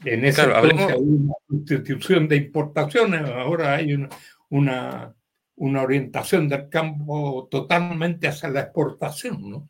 En 0.03 0.25
ese 0.25 0.41
entonces 0.41 0.79
hay 0.79 1.00
una 1.00 1.34
sustitución 1.48 2.27
de 2.27 2.38
importaciones, 2.38 3.22
ahora 3.29 3.75
hay 3.75 3.93
una, 3.93 4.10
una, 4.50 5.15
una 5.55 5.81
orientación 5.84 6.50
del 6.50 6.67
campo 6.70 7.48
totalmente 7.50 8.27
hacia 8.27 8.50
la 8.50 8.62
exportación, 8.62 9.50
¿no? 9.50 9.70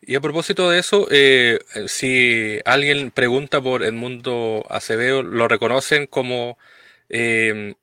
Y 0.00 0.14
a 0.14 0.20
propósito 0.20 0.70
de 0.70 0.78
eso, 0.78 1.08
eh, 1.10 1.58
si 1.86 2.60
alguien 2.64 3.10
pregunta 3.10 3.60
por 3.60 3.82
Edmundo 3.82 4.64
Acevedo, 4.70 5.22
lo 5.22 5.48
reconocen 5.48 6.06
como 6.06 6.56
eh, 7.08 7.74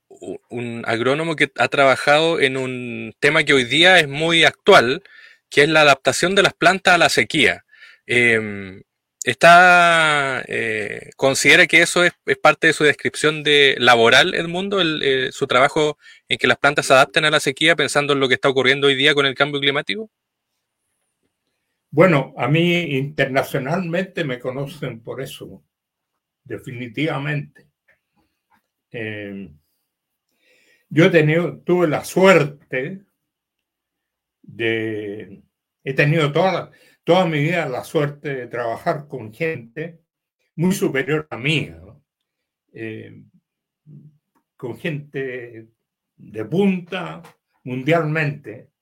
un 0.50 0.84
agrónomo 0.88 1.36
que 1.36 1.52
ha 1.58 1.68
trabajado 1.68 2.40
en 2.40 2.58
un 2.58 3.14
tema 3.20 3.44
que 3.44 3.54
hoy 3.54 3.66
día 3.66 4.00
es 4.00 4.08
muy 4.08 4.44
actual, 4.44 5.04
que 5.50 5.64
es 5.64 5.70
la 5.70 5.82
adaptación 5.82 6.36
de 6.36 6.44
las 6.44 6.54
plantas 6.54 6.96
a 6.96 6.98
la 6.98 7.10
sequía. 7.10 7.66
Eh, 8.08 8.82
¿Está, 9.24 10.46
considera 11.16 11.66
que 11.68 11.82
eso 11.82 12.04
es, 12.04 12.14
parte 12.42 12.68
de 12.68 12.74
su 12.74 12.84
descripción 12.84 13.44
de 13.44 13.76
laboral, 13.80 14.36
Edmundo, 14.36 14.80
su 15.32 15.48
trabajo 15.48 15.98
en 16.30 16.38
que 16.38 16.48
las 16.48 16.58
plantas 16.60 16.86
se 16.88 16.94
adapten 16.94 17.26
a 17.26 17.32
la 17.32 17.40
sequía 17.40 17.76
pensando 17.76 18.14
en 18.14 18.20
lo 18.20 18.28
que 18.28 18.36
está 18.36 18.50
ocurriendo 18.50 18.88
hoy 18.88 18.96
día 18.96 19.16
con 19.16 19.26
el 19.26 19.36
cambio 19.36 19.60
climático? 19.60 20.12
Bueno, 21.96 22.34
a 22.36 22.50
mí 22.50 22.98
internacionalmente 22.98 24.26
me 24.26 24.38
conocen 24.38 25.00
por 25.00 25.22
eso, 25.22 25.64
definitivamente. 26.44 27.70
Eh, 28.92 29.50
yo 30.90 31.06
he 31.06 31.10
tenido, 31.10 31.62
tuve 31.62 31.88
la 31.88 32.04
suerte 32.04 33.06
de, 34.42 35.42
he 35.86 35.94
tenido 35.94 36.34
toda, 36.34 36.70
toda 37.06 37.28
mi 37.28 37.40
vida 37.40 37.70
la 37.70 37.86
suerte 37.86 38.36
de 38.36 38.48
trabajar 38.48 39.08
con 39.08 39.34
gente 39.34 40.02
muy 40.58 40.74
superior 40.74 41.26
a 41.30 41.38
mí, 41.38 41.72
eh, 42.74 43.24
con 44.58 44.78
gente 44.78 45.70
de 46.18 46.46
punta 46.46 47.24
mundialmente 47.64 48.75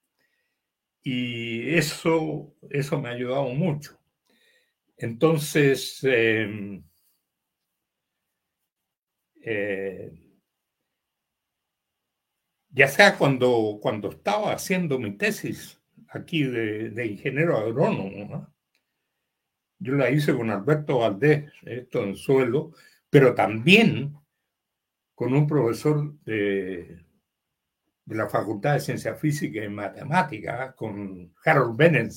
y 1.04 1.76
eso, 1.76 2.56
eso 2.70 3.00
me 3.00 3.10
ha 3.10 3.12
ayudado 3.12 3.50
mucho. 3.50 4.00
Entonces, 4.98 6.00
em, 6.04 6.84
eh, 9.42 10.12
ya 12.70 12.88
sea 12.88 13.18
cuando, 13.18 13.80
cuando 13.82 14.10
estaba 14.10 14.54
haciendo 14.54 14.98
mi 15.00 15.12
tesis 15.18 15.82
aquí 16.10 16.44
de, 16.44 17.06
ingeniero 17.06 17.58
agrónomo, 17.58 18.48
Yo 19.80 19.96
la 19.96 20.10
hice 20.10 20.34
con 20.34 20.50
Alberto 20.50 21.00
Valdés, 21.00 21.52
esto 21.64 22.04
en 22.04 22.16
suelo, 22.16 22.72
pero 23.10 23.36
también 23.36 24.16
con 25.16 25.34
un 25.34 25.46
profesor 25.48 26.18
de, 26.24 27.03
de 28.06 28.16
la 28.16 28.28
Facultad 28.28 28.74
de 28.74 28.80
Ciencias 28.80 29.20
Físicas 29.20 29.66
y 29.66 29.70
Matemáticas, 29.70 30.74
con 30.76 31.34
Harold 31.46 31.78
Bennett, 31.78 32.12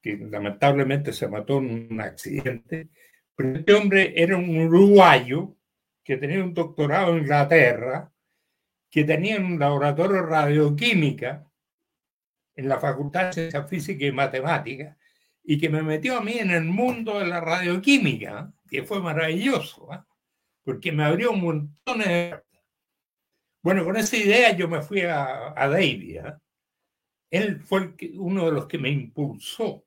que 0.00 0.16
lamentablemente 0.16 1.12
se 1.12 1.28
mató 1.28 1.58
en 1.58 1.88
un 1.92 2.00
accidente. 2.00 2.88
Pero 3.34 3.56
este 3.56 3.74
hombre 3.74 4.12
era 4.16 4.36
un 4.36 4.56
uruguayo 4.56 5.56
que 6.02 6.16
tenía 6.16 6.42
un 6.42 6.54
doctorado 6.54 7.12
en 7.12 7.22
Inglaterra, 7.22 8.10
que 8.90 9.04
tenía 9.04 9.36
un 9.38 9.58
laboratorio 9.58 10.16
de 10.16 10.22
radioquímica 10.22 11.46
en 12.56 12.68
la 12.68 12.78
Facultad 12.78 13.26
de 13.26 13.32
Ciencias 13.34 13.68
Físicas 13.68 14.08
y 14.08 14.12
Matemáticas, 14.12 14.96
y 15.44 15.58
que 15.58 15.68
me 15.68 15.82
metió 15.82 16.18
a 16.18 16.22
mí 16.22 16.38
en 16.38 16.50
el 16.50 16.64
mundo 16.64 17.18
de 17.18 17.26
la 17.26 17.40
radioquímica, 17.40 18.52
que 18.68 18.82
fue 18.82 19.00
maravilloso, 19.00 19.88
¿eh? 19.92 20.00
porque 20.64 20.92
me 20.92 21.04
abrió 21.04 21.32
un 21.32 21.40
montón 21.40 22.00
de 22.00 22.40
bueno, 23.62 23.84
con 23.84 23.96
esa 23.96 24.16
idea 24.16 24.56
yo 24.56 24.68
me 24.68 24.82
fui 24.82 25.02
a, 25.02 25.52
a. 25.56 25.80
¿eh? 25.80 26.34
Él 27.30 27.60
fue 27.60 27.94
uno 28.14 28.46
de 28.46 28.52
los 28.52 28.66
que 28.66 28.78
me 28.78 28.88
impulsó 28.88 29.84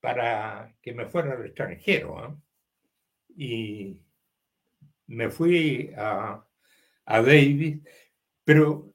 para 0.00 0.74
que 0.82 0.92
me 0.92 1.06
fuera 1.06 1.34
al 1.34 1.46
extranjero. 1.46 2.26
¿eh? 2.26 2.34
Y 3.36 4.00
me 5.06 5.30
fui 5.30 5.92
a, 5.96 6.44
a 7.04 7.22
David, 7.22 7.86
pero 8.44 8.92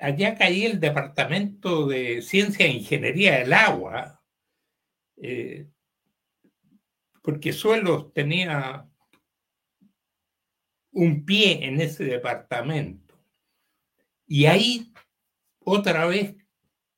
allá 0.00 0.36
caí 0.36 0.64
el 0.64 0.80
departamento 0.80 1.86
de 1.86 2.22
ciencia 2.22 2.66
e 2.66 2.70
ingeniería 2.70 3.38
del 3.38 3.52
agua, 3.52 4.22
eh, 5.16 5.66
porque 7.22 7.52
Suelos 7.52 8.12
tenía 8.12 8.88
un 10.92 11.24
pie 11.24 11.64
en 11.64 11.80
ese 11.80 12.04
departamento. 12.04 13.14
Y 14.26 14.46
ahí 14.46 14.92
otra 15.60 16.06
vez 16.06 16.34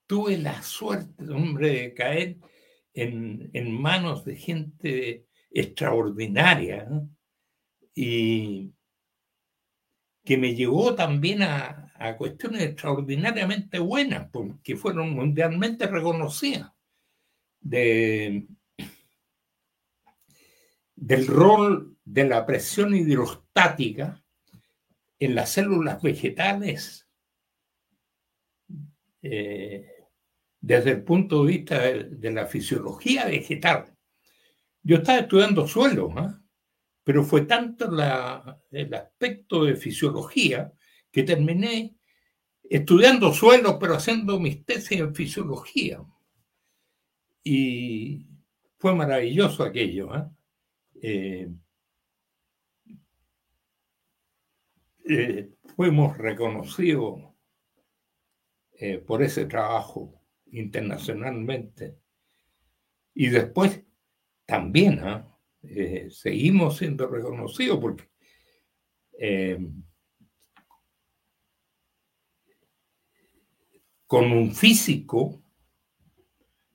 tuve 0.06 0.38
la 0.38 0.62
suerte, 0.62 1.30
hombre, 1.30 1.68
de 1.70 1.94
caer 1.94 2.36
en, 2.94 3.80
manos 3.80 4.24
de 4.24 4.36
gente 4.36 5.26
extraordinaria 5.50 6.88
y 7.94 8.72
que 10.24 10.36
me 10.36 10.54
llevó 10.54 10.94
también 10.94 11.42
a, 11.42 11.92
a, 11.94 12.16
cuestiones 12.16 12.62
extraordinariamente 12.62 13.78
buenas, 13.78 14.28
porque 14.30 14.76
fueron 14.76 15.14
mundialmente 15.14 15.86
reconocidas, 15.86 16.72
de, 17.60 18.46
del 21.00 21.26
rol 21.26 21.96
de 22.04 22.28
la 22.28 22.44
presión 22.44 22.94
hidrostática 22.94 24.22
en 25.18 25.34
las 25.34 25.50
células 25.50 26.02
vegetales 26.02 27.08
eh, 29.22 29.86
desde 30.60 30.90
el 30.90 31.02
punto 31.02 31.42
de 31.42 31.52
vista 31.52 31.78
de, 31.80 32.30
la 32.30 32.46
fisiología 32.46 33.24
vegetal. 33.24 33.96
Yo 34.82 34.96
estaba 34.96 35.20
estudiando 35.20 35.66
suelo, 35.66 36.12
¿ah? 36.16 36.38
pero 37.02 37.24
fue 37.24 37.42
tanto 37.42 37.90
el 38.70 38.94
aspecto 38.94 39.64
de 39.64 39.76
fisiología 39.76 40.70
que 41.10 41.22
terminé 41.22 41.96
estudiando 42.62 43.32
suelo, 43.32 43.78
pero 43.78 43.94
haciendo 43.94 44.38
mis 44.38 44.66
tesis 44.66 45.00
en 45.00 45.14
fisiología. 45.14 46.04
Y 47.42 48.26
fue 48.76 48.94
maravilloso 48.94 49.64
aquello. 49.64 50.12
¿ah? 50.12 50.30
Eh, 51.02 51.50
Eh, 55.12 55.54
fuimos 55.74 56.16
reconocidos 56.16 57.20
eh, 58.72 58.98
por 58.98 59.24
ese 59.24 59.46
trabajo 59.46 60.22
internacionalmente. 60.52 61.98
Y 63.14 63.28
después 63.28 63.82
también 64.46 65.00
¿ah? 65.00 65.36
seguimos 66.10 66.76
siendo 66.78 67.08
reconocidos 67.08 67.80
porque 67.80 68.08
con 74.06 74.30
un 74.30 74.54
físico 74.54 75.42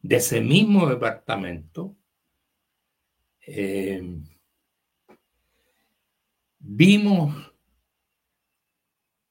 de 0.01 0.17
ese 0.17 0.41
mismo 0.41 0.87
departamento, 0.87 1.95
vimos 6.59 7.53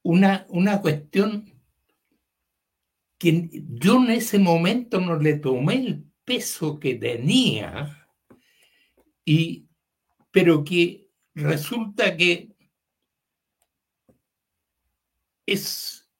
una, 0.02 0.46
una 0.48 0.80
cuestión 0.80 1.52
que 3.18 3.48
yo 3.52 4.02
en 4.02 4.10
ese 4.10 4.38
momento 4.38 5.00
no 5.00 5.18
le 5.18 5.38
tomé 5.38 5.74
el 5.76 6.04
peso 6.24 6.78
que 6.78 6.94
tenía, 6.94 8.08
y, 9.24 9.66
pero 10.30 10.62
que 10.62 11.08
resulta 11.34 12.16
que 12.16 12.54
es 15.46 16.10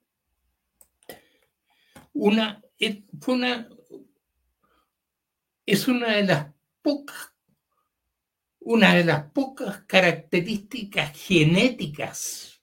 una, 2.12 2.62
es, 2.78 3.02
una, 3.26 3.68
es 5.66 5.88
una 5.88 6.16
de 6.16 6.24
las 6.24 6.54
pocas, 6.80 7.33
una 8.64 8.94
de 8.94 9.05
las 9.05 9.31
pocas 9.31 9.83
características 9.83 11.12
genéticas 11.14 12.62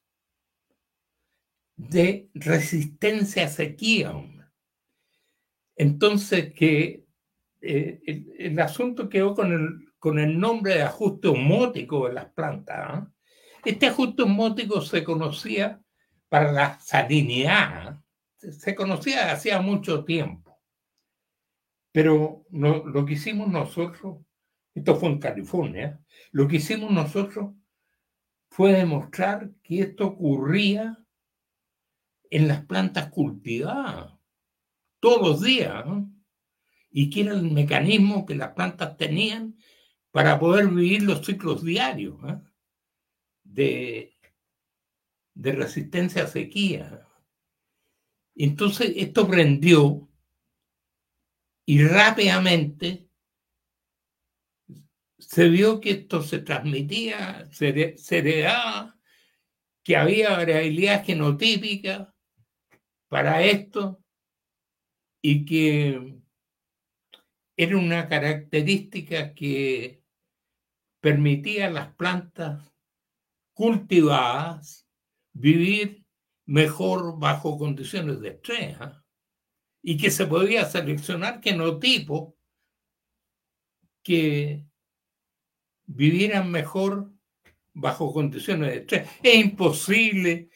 de 1.75 2.29
resistencia 2.33 3.45
a 3.45 3.49
sequía. 3.49 4.13
Entonces, 5.75 6.53
que 6.53 7.05
eh, 7.61 8.01
el, 8.37 8.59
asunto 8.59 9.09
quedó 9.09 9.35
con 9.35 9.53
el, 9.53 9.93
con 9.99 10.17
el 10.17 10.39
nombre 10.39 10.75
de 10.75 10.81
ajuste 10.81 11.27
osmótico 11.27 12.07
de 12.07 12.13
las 12.13 12.25
plantas. 12.33 12.77
¿ah? 12.79 13.11
Este 13.63 13.87
ajuste 13.87 14.23
osmótico 14.23 14.81
se 14.81 15.03
conocía 15.03 15.81
para 16.29 16.51
la 16.51 16.79
salinidad, 16.79 18.01
se 18.37 18.73
conocía 18.73 19.31
hacía 19.31 19.61
mucho 19.61 20.03
tiempo. 20.03 20.59
Pero 21.91 22.45
lo 22.49 23.05
que 23.05 23.13
hicimos 23.13 23.49
nosotros, 23.49 24.17
esto 24.73 24.95
fue 24.95 25.09
en 25.09 25.19
California, 25.19 25.99
lo 26.31 26.47
que 26.47 26.57
hicimos 26.57 26.91
nosotros 26.91 27.53
fue 28.49 28.73
demostrar 28.73 29.51
que 29.63 29.81
esto 29.81 30.07
ocurría 30.07 30.97
en 32.29 32.47
las 32.47 32.65
plantas 32.65 33.09
cultivadas 33.09 34.13
todos 34.99 35.21
los 35.21 35.41
días 35.41 35.83
y 36.89 37.09
que 37.09 37.21
era 37.21 37.33
el 37.33 37.51
mecanismo 37.51 38.25
que 38.25 38.35
las 38.35 38.53
plantas 38.53 38.97
tenían 38.97 39.57
para 40.11 40.39
poder 40.39 40.67
vivir 40.67 41.03
los 41.03 41.25
ciclos 41.25 41.63
diarios 41.63 42.17
de, 43.43 44.13
de 45.33 45.51
resistencia 45.53 46.23
a 46.23 46.27
sequía. 46.27 47.07
Entonces 48.35 48.93
esto 48.95 49.27
prendió 49.27 50.07
y 51.65 51.85
rápidamente 51.85 53.10
se 55.21 55.47
vio 55.49 55.79
que 55.79 55.91
esto 55.91 56.21
se 56.21 56.39
transmitía, 56.39 57.45
se, 57.51 57.97
se 57.97 58.17
heredaba, 58.17 58.99
que 59.83 59.95
había 59.95 60.31
variabilidad 60.31 61.05
genotípica, 61.05 62.13
para 63.11 63.43
esto 63.43 64.01
y 65.21 65.43
que 65.43 66.21
era 67.57 67.77
una 67.77 68.07
característica 68.07 69.33
que 69.33 70.01
permitía 71.01 71.67
a 71.67 71.71
las 71.71 71.93
plantas 71.95 72.73
cultivadas 73.53 74.87
vivir 75.33 76.05
mejor 76.45 77.19
bajo 77.19 77.57
condiciones 77.57 78.21
de 78.21 78.29
estrés 78.29 78.77
y 79.83 79.97
que 79.97 80.09
se 80.09 80.25
podía 80.25 80.63
seleccionar 80.63 81.41
genotipos 81.43 82.33
que 84.03 84.70
vivieran 85.95 86.49
mejor 86.49 87.11
bajo 87.73 88.13
condiciones 88.13 88.69
de 88.69 88.77
estrés. 88.77 89.09
Es 89.21 89.35
imposible 89.35 90.49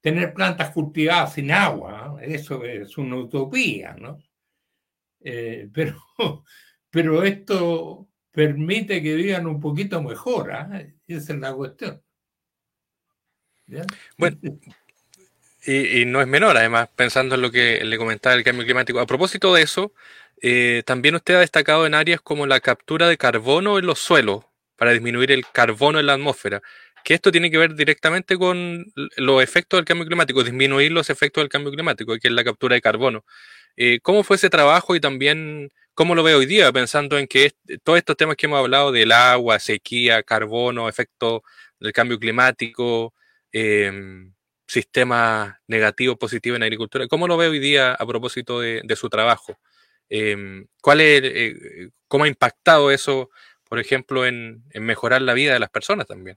tener 0.00 0.32
plantas 0.32 0.70
cultivadas 0.70 1.34
sin 1.34 1.50
agua, 1.50 2.18
eso 2.22 2.64
es 2.64 2.96
una 2.96 3.16
utopía, 3.16 3.94
¿no? 3.94 4.18
Eh, 5.22 5.68
pero, 5.74 6.44
pero 6.90 7.22
esto 7.22 8.08
permite 8.30 9.02
que 9.02 9.14
vivan 9.14 9.46
un 9.46 9.60
poquito 9.60 10.02
mejor, 10.02 10.52
¿eh? 10.52 10.94
esa 11.06 11.32
es 11.34 11.38
la 11.38 11.52
cuestión. 11.52 12.02
Bueno, 14.16 14.36
y, 15.64 16.04
no 16.06 16.20
es 16.20 16.26
menor, 16.26 16.56
además, 16.56 16.88
pensando 16.96 17.36
en 17.36 17.42
lo 17.42 17.52
que 17.52 17.84
le 17.84 17.98
comentaba 17.98 18.34
el 18.34 18.42
cambio 18.42 18.64
climático. 18.64 18.98
A 18.98 19.06
propósito 19.06 19.54
de 19.54 19.62
eso, 19.62 19.92
eh, 20.42 20.82
también 20.86 21.14
usted 21.14 21.34
ha 21.34 21.40
destacado 21.40 21.86
en 21.86 21.94
áreas 21.94 22.20
como 22.20 22.46
la 22.46 22.58
captura 22.58 23.08
de 23.08 23.18
carbono 23.18 23.78
en 23.78 23.86
los 23.86 24.00
suelos 24.00 24.49
para 24.80 24.92
disminuir 24.92 25.30
el 25.30 25.44
carbono 25.52 26.00
en 26.00 26.06
la 26.06 26.14
atmósfera, 26.14 26.62
que 27.04 27.12
esto 27.12 27.30
tiene 27.30 27.50
que 27.50 27.58
ver 27.58 27.74
directamente 27.74 28.38
con 28.38 28.90
los 29.18 29.42
efectos 29.42 29.76
del 29.76 29.84
cambio 29.84 30.06
climático, 30.06 30.42
disminuir 30.42 30.90
los 30.90 31.10
efectos 31.10 31.42
del 31.42 31.50
cambio 31.50 31.70
climático, 31.70 32.16
que 32.16 32.28
es 32.28 32.32
la 32.32 32.42
captura 32.42 32.76
de 32.76 32.80
carbono. 32.80 33.26
Eh, 33.76 34.00
¿Cómo 34.02 34.24
fue 34.24 34.36
ese 34.36 34.48
trabajo 34.48 34.96
y 34.96 35.00
también 35.00 35.70
cómo 35.92 36.14
lo 36.14 36.22
veo 36.22 36.38
hoy 36.38 36.46
día, 36.46 36.72
pensando 36.72 37.18
en 37.18 37.26
que 37.26 37.52
todos 37.84 37.98
estos 37.98 38.16
temas 38.16 38.36
que 38.36 38.46
hemos 38.46 38.58
hablado 38.58 38.90
del 38.90 39.12
agua, 39.12 39.58
sequía, 39.58 40.22
carbono, 40.22 40.88
efecto 40.88 41.42
del 41.78 41.92
cambio 41.92 42.18
climático, 42.18 43.12
em, 43.52 44.32
sistemas 44.66 45.56
negativos, 45.66 46.16
positivos 46.16 46.56
en 46.56 46.62
agricultura, 46.62 47.06
¿cómo 47.06 47.28
lo 47.28 47.36
veo 47.36 47.50
hoy 47.50 47.58
día 47.58 47.92
a 47.92 48.06
propósito 48.06 48.60
de, 48.60 48.96
su 48.96 49.10
trabajo? 49.10 49.58
Em, 50.08 50.66
¿cuál 50.80 51.02
es, 51.02 51.20
eh, 51.22 51.90
¿Cómo 52.08 52.24
ha 52.24 52.28
impactado 52.28 52.90
eso, 52.90 53.30
por 53.70 53.78
ejemplo, 53.78 54.26
en, 54.26 54.64
mejorar 54.74 55.22
la 55.22 55.32
vida 55.32 55.52
de 55.52 55.60
las 55.60 55.70
personas 55.70 56.08
también? 56.08 56.36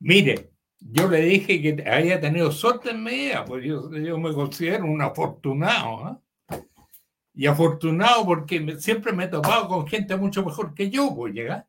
Mire, 0.00 0.50
yo 0.80 1.08
le 1.08 1.20
dije 1.20 1.62
que 1.62 1.88
había 1.88 2.20
tenido 2.20 2.50
suerte 2.50 2.90
en 2.90 3.04
mi 3.04 3.12
vida, 3.12 3.44
pues 3.44 3.64
yo, 3.64 3.88
me 4.18 4.34
considero 4.34 4.86
un 4.86 5.00
afortunado. 5.00 6.20
Y 7.32 7.46
afortunado 7.46 8.26
porque 8.26 8.74
siempre 8.80 9.12
me 9.12 9.24
he 9.24 9.28
topado 9.28 9.68
con 9.68 9.86
gente 9.86 10.16
mucho 10.16 10.44
mejor 10.44 10.74
que 10.74 10.90
yo, 10.90 11.14
pues 11.14 11.32
llegar. 11.32 11.68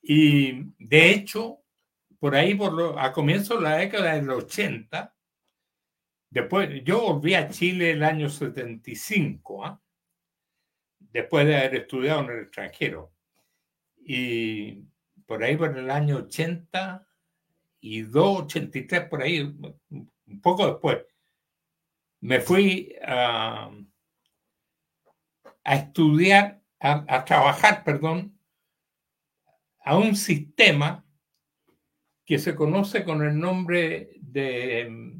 Y 0.00 0.72
de 0.78 1.10
hecho, 1.10 1.58
por 2.18 2.34
ahí, 2.34 2.54
por 2.54 2.98
a 2.98 3.12
comienzos 3.12 3.58
de 3.58 3.64
la 3.64 3.76
década 3.76 4.14
del 4.14 4.30
80, 4.30 5.14
después, 6.30 6.82
yo 6.84 7.02
volví 7.02 7.34
a 7.34 7.50
Chile 7.50 7.90
el 7.90 8.02
año 8.02 8.30
75, 8.30 9.66
¿ah? 9.66 9.81
Después 11.12 11.46
de 11.46 11.56
haber 11.56 11.76
estudiado 11.76 12.20
en 12.22 12.30
el 12.30 12.42
extranjero. 12.44 13.12
Y 13.96 14.84
por 15.26 15.42
ahí, 15.42 15.56
por 15.56 15.76
el 15.76 15.90
año 15.90 16.16
80 16.18 17.06
y 17.80 18.04
83, 18.04 19.08
por 19.08 19.22
ahí, 19.22 19.40
un 19.40 20.40
poco 20.40 20.66
después, 20.66 21.04
me 22.20 22.40
fui 22.40 22.94
a, 23.04 23.70
a 25.64 25.74
estudiar, 25.74 26.62
a, 26.80 27.24
trabajar, 27.24 27.84
perdón, 27.84 28.38
a 29.84 29.96
un 29.96 30.16
sistema 30.16 31.04
que 32.24 32.38
se 32.38 32.54
conoce 32.54 33.04
con 33.04 33.22
el 33.22 33.38
nombre 33.38 34.16
de 34.20 35.18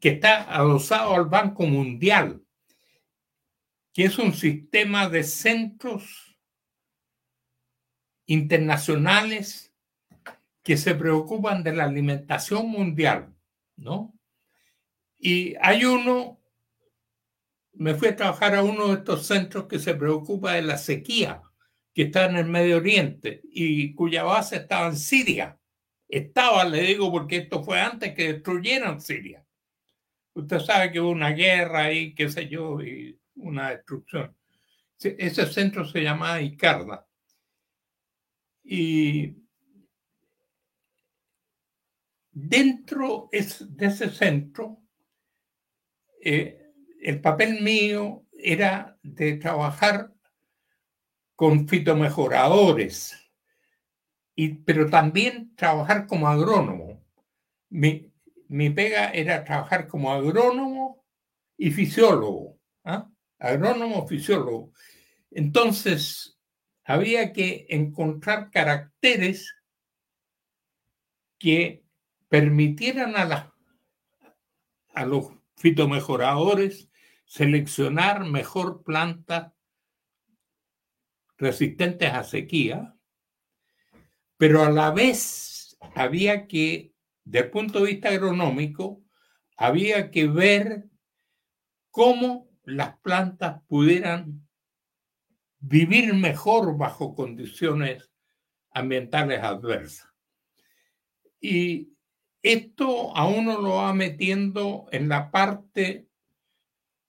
que 0.00 0.08
está 0.10 0.52
adosado 0.54 1.14
al 1.14 1.26
Banco 1.26 1.64
Mundial, 1.64 2.39
que 4.00 4.06
es 4.06 4.18
un 4.18 4.32
sistema 4.32 5.10
de 5.10 5.22
centros 5.22 6.34
internacionales 8.24 9.74
que 10.62 10.78
se 10.78 10.94
preocupan 10.94 11.62
de 11.62 11.74
la 11.74 11.84
alimentación 11.84 12.66
mundial, 12.70 13.36
¿no? 13.76 14.18
Y 15.18 15.54
hay 15.60 15.84
uno 15.84 16.40
me 17.74 17.94
fui 17.94 18.08
a 18.08 18.16
trabajar 18.16 18.54
a 18.54 18.62
uno 18.62 18.88
de 18.88 18.94
estos 18.94 19.26
centros 19.26 19.66
que 19.66 19.78
se 19.78 19.94
preocupa 19.94 20.54
de 20.54 20.62
la 20.62 20.78
sequía 20.78 21.42
que 21.92 22.04
está 22.04 22.24
en 22.24 22.36
el 22.36 22.46
Medio 22.46 22.78
Oriente 22.78 23.42
y 23.52 23.94
cuya 23.94 24.22
base 24.22 24.56
estaba 24.56 24.86
en 24.88 24.96
Siria. 24.96 25.60
Estaba, 26.08 26.64
le 26.64 26.84
digo, 26.84 27.12
porque 27.12 27.36
esto 27.36 27.62
fue 27.62 27.78
antes 27.78 28.14
que 28.14 28.32
destruyeran 28.32 29.02
Siria. 29.02 29.44
Usted 30.32 30.58
sabe 30.60 30.90
que 30.90 31.00
hubo 31.00 31.10
una 31.10 31.32
guerra 31.32 31.82
ahí, 31.82 32.14
qué 32.14 32.30
sé 32.30 32.48
yo, 32.48 32.80
y 32.80 33.19
una 33.40 33.70
destrucción. 33.70 34.34
Ese 34.98 35.46
centro 35.46 35.84
se 35.84 36.02
llamaba 36.02 36.42
Icarda. 36.42 37.06
Y 38.62 39.34
dentro 42.30 43.28
de 43.32 43.86
ese 43.86 44.10
centro, 44.10 44.82
eh, 46.22 46.72
el 47.00 47.20
papel 47.20 47.62
mío 47.62 48.26
era 48.32 48.98
de 49.02 49.34
trabajar 49.34 50.12
con 51.34 51.66
fitomejoradores, 51.66 53.16
y, 54.34 54.54
pero 54.56 54.90
también 54.90 55.54
trabajar 55.56 56.06
como 56.06 56.28
agrónomo. 56.28 57.02
Mi, 57.70 58.10
pega 58.70 59.10
era 59.10 59.44
trabajar 59.44 59.88
como 59.88 60.12
agrónomo 60.12 61.04
y 61.56 61.70
fisiólogo. 61.70 62.58
¿ah? 62.84 63.10
Agrónomo, 63.40 64.06
fisiólogo. 64.06 64.72
Entonces, 65.30 66.38
había 66.84 67.32
que 67.32 67.66
encontrar 67.70 68.50
caracteres 68.50 69.54
que 71.38 71.82
permitieran 72.28 73.16
a, 73.16 73.54
a 74.94 75.06
los 75.06 75.32
fitomejoradores 75.56 76.90
seleccionar 77.24 78.24
mejor 78.24 78.82
plantas 78.82 79.52
resistentes 81.38 82.12
a 82.12 82.24
sequía, 82.24 82.94
pero 84.36 84.62
a 84.62 84.70
la 84.70 84.90
vez 84.90 85.78
había 85.94 86.46
que, 86.46 86.92
desde 87.24 87.46
el 87.46 87.50
punto 87.50 87.80
de 87.80 87.92
vista 87.92 88.10
agronómico, 88.10 89.02
había 89.56 90.10
que 90.10 90.26
ver 90.26 90.90
cómo 91.90 92.49
las 92.70 92.98
plantas 92.98 93.62
pudieran 93.68 94.46
vivir 95.58 96.14
mejor 96.14 96.76
bajo 96.76 97.14
condiciones 97.14 98.10
ambientales 98.72 99.42
adversas. 99.42 100.08
Y 101.40 101.92
esto 102.42 103.16
a 103.16 103.26
uno 103.28 103.60
lo 103.60 103.76
va 103.76 103.92
metiendo 103.92 104.86
en 104.92 105.08
la 105.08 105.30
parte 105.30 106.08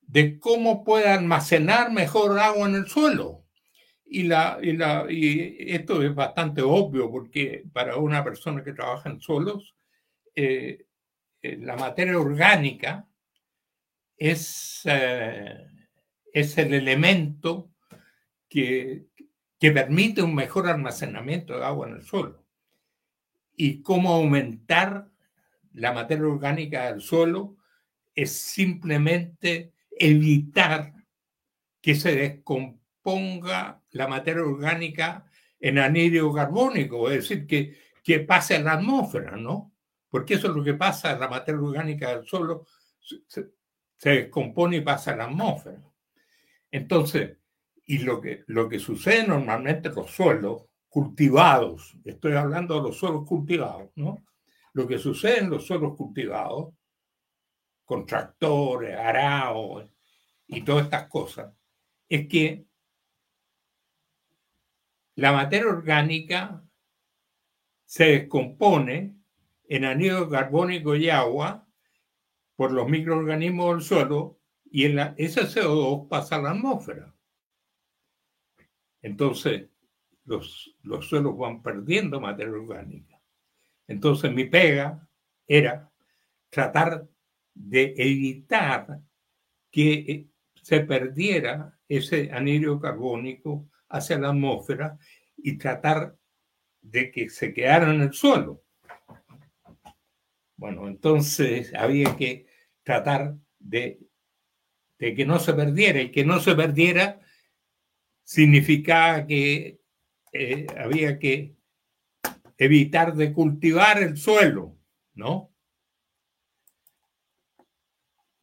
de 0.01 0.39
cómo 0.39 0.83
puede 0.83 1.07
almacenar 1.07 1.91
mejor 1.91 2.37
agua 2.39 2.67
en 2.67 2.75
el 2.75 2.87
suelo. 2.87 3.45
Y, 4.05 4.23
la, 4.23 4.59
y, 4.61 4.73
la, 4.73 5.05
y 5.09 5.55
esto 5.73 6.03
es 6.03 6.13
bastante 6.13 6.61
obvio 6.61 7.09
porque 7.09 7.63
para 7.71 7.95
una 7.95 8.21
persona 8.21 8.61
que 8.61 8.73
trabaja 8.73 9.09
en 9.09 9.21
suelos, 9.21 9.73
eh, 10.35 10.85
eh, 11.41 11.57
la 11.57 11.77
materia 11.77 12.19
orgánica 12.19 13.07
es, 14.21 14.81
eh, 14.83 15.65
es 16.31 16.55
el 16.59 16.75
elemento 16.75 17.71
que, 18.47 19.07
que 19.59 19.71
permite 19.71 20.21
un 20.21 20.35
mejor 20.35 20.67
almacenamiento 20.67 21.57
de 21.57 21.65
agua 21.65 21.87
en 21.87 21.95
el 21.95 22.03
suelo. 22.03 22.45
Y 23.55 23.81
cómo 23.81 24.13
aumentar 24.13 25.09
la 25.73 25.91
materia 25.91 26.27
orgánica 26.27 26.91
del 26.91 27.01
suelo 27.01 27.57
es 28.13 28.31
simplemente 28.31 29.73
evitar 29.89 30.93
que 31.81 31.95
se 31.95 32.15
descomponga 32.15 33.81
la 33.89 34.07
materia 34.07 34.43
orgánica 34.43 35.25
en 35.59 35.79
anhídrido 35.79 36.31
carbónico, 36.31 37.09
es 37.09 37.27
decir, 37.27 37.47
que, 37.47 37.75
que 38.03 38.19
pase 38.19 38.57
a 38.57 38.59
la 38.59 38.73
atmósfera, 38.73 39.35
¿no? 39.35 39.73
Porque 40.11 40.35
eso 40.35 40.47
es 40.49 40.53
lo 40.53 40.63
que 40.63 40.75
pasa, 40.75 41.17
la 41.17 41.27
materia 41.27 41.59
orgánica 41.59 42.15
del 42.15 42.27
suelo 42.27 42.67
se 44.01 44.09
descompone 44.09 44.77
y 44.77 44.81
pasa 44.81 45.11
a 45.11 45.15
la 45.15 45.25
atmósfera. 45.25 45.79
Entonces, 46.71 47.37
y 47.85 47.99
lo 47.99 48.19
que, 48.19 48.43
lo 48.47 48.67
que 48.67 48.79
sucede 48.79 49.27
normalmente 49.27 49.89
en 49.89 49.95
los 49.95 50.09
suelos 50.09 50.63
cultivados, 50.89 51.95
estoy 52.03 52.33
hablando 52.33 52.77
de 52.77 52.81
los 52.81 52.97
suelos 52.97 53.27
cultivados, 53.27 53.91
¿no? 53.93 54.25
Lo 54.73 54.87
que 54.87 54.97
sucede 54.97 55.41
en 55.41 55.51
los 55.51 55.67
suelos 55.67 55.95
cultivados 55.95 56.73
con 57.85 58.07
tractores, 58.07 58.97
araos 58.97 59.85
y 60.47 60.63
todas 60.63 60.85
estas 60.85 61.07
cosas, 61.07 61.53
es 62.09 62.27
que 62.27 62.65
la 65.13 65.31
materia 65.31 65.69
orgánica 65.69 66.63
se 67.85 68.05
descompone 68.05 69.15
en 69.65 69.85
anhídrido 69.85 70.27
carbónico 70.27 70.95
y 70.95 71.07
agua 71.07 71.67
por 72.61 72.73
los 72.73 72.87
microorganismos 72.87 73.73
del 73.73 73.81
suelo 73.81 74.39
y 74.69 74.85
en 74.85 74.97
la, 74.97 75.15
ese 75.17 75.47
CO2 75.47 76.07
pasa 76.07 76.35
a 76.35 76.41
la 76.43 76.51
atmósfera. 76.51 77.11
Entonces, 79.01 79.67
los, 80.25 80.77
los 80.83 81.09
suelos 81.09 81.35
van 81.35 81.63
perdiendo 81.63 82.21
materia 82.21 82.53
orgánica. 82.53 83.19
Entonces, 83.87 84.31
mi 84.31 84.45
pega 84.45 85.09
era 85.47 85.91
tratar 86.51 87.09
de 87.55 87.95
evitar 87.97 88.99
que 89.71 89.93
eh, 89.93 90.27
se 90.53 90.81
perdiera 90.81 91.79
ese 91.87 92.31
anhídrido 92.31 92.79
carbónico 92.79 93.71
hacia 93.89 94.19
la 94.19 94.29
atmósfera 94.29 94.99
y 95.35 95.57
tratar 95.57 96.15
de 96.79 97.11
que 97.11 97.27
se 97.27 97.55
quedara 97.55 97.91
en 97.91 98.01
el 98.01 98.13
suelo. 98.13 98.61
Bueno, 100.57 100.87
entonces 100.87 101.73
había 101.73 102.15
que 102.15 102.50
tratar 102.83 103.35
de, 103.59 103.99
que 104.97 105.25
no 105.25 105.39
se 105.39 105.53
perdiera 105.53 106.01
y 106.01 106.11
que 106.11 106.25
no 106.25 106.39
se 106.39 106.55
perdiera 106.55 107.19
significaba 108.23 109.25
que 109.25 109.81
eh, 110.31 110.67
había 110.77 111.19
que 111.19 111.55
evitar 112.57 113.15
de 113.15 113.33
cultivar 113.33 114.01
el 114.01 114.17
suelo, 114.17 114.77
¿no? 115.15 115.51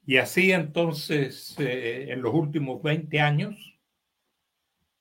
Y 0.05 0.17
así 0.17 0.53
entonces, 0.53 1.55
eh, 1.59 2.07
en 2.09 2.23
los 2.23 2.35
últimos 2.35 2.83
20 2.83 3.21
años, 3.21 3.79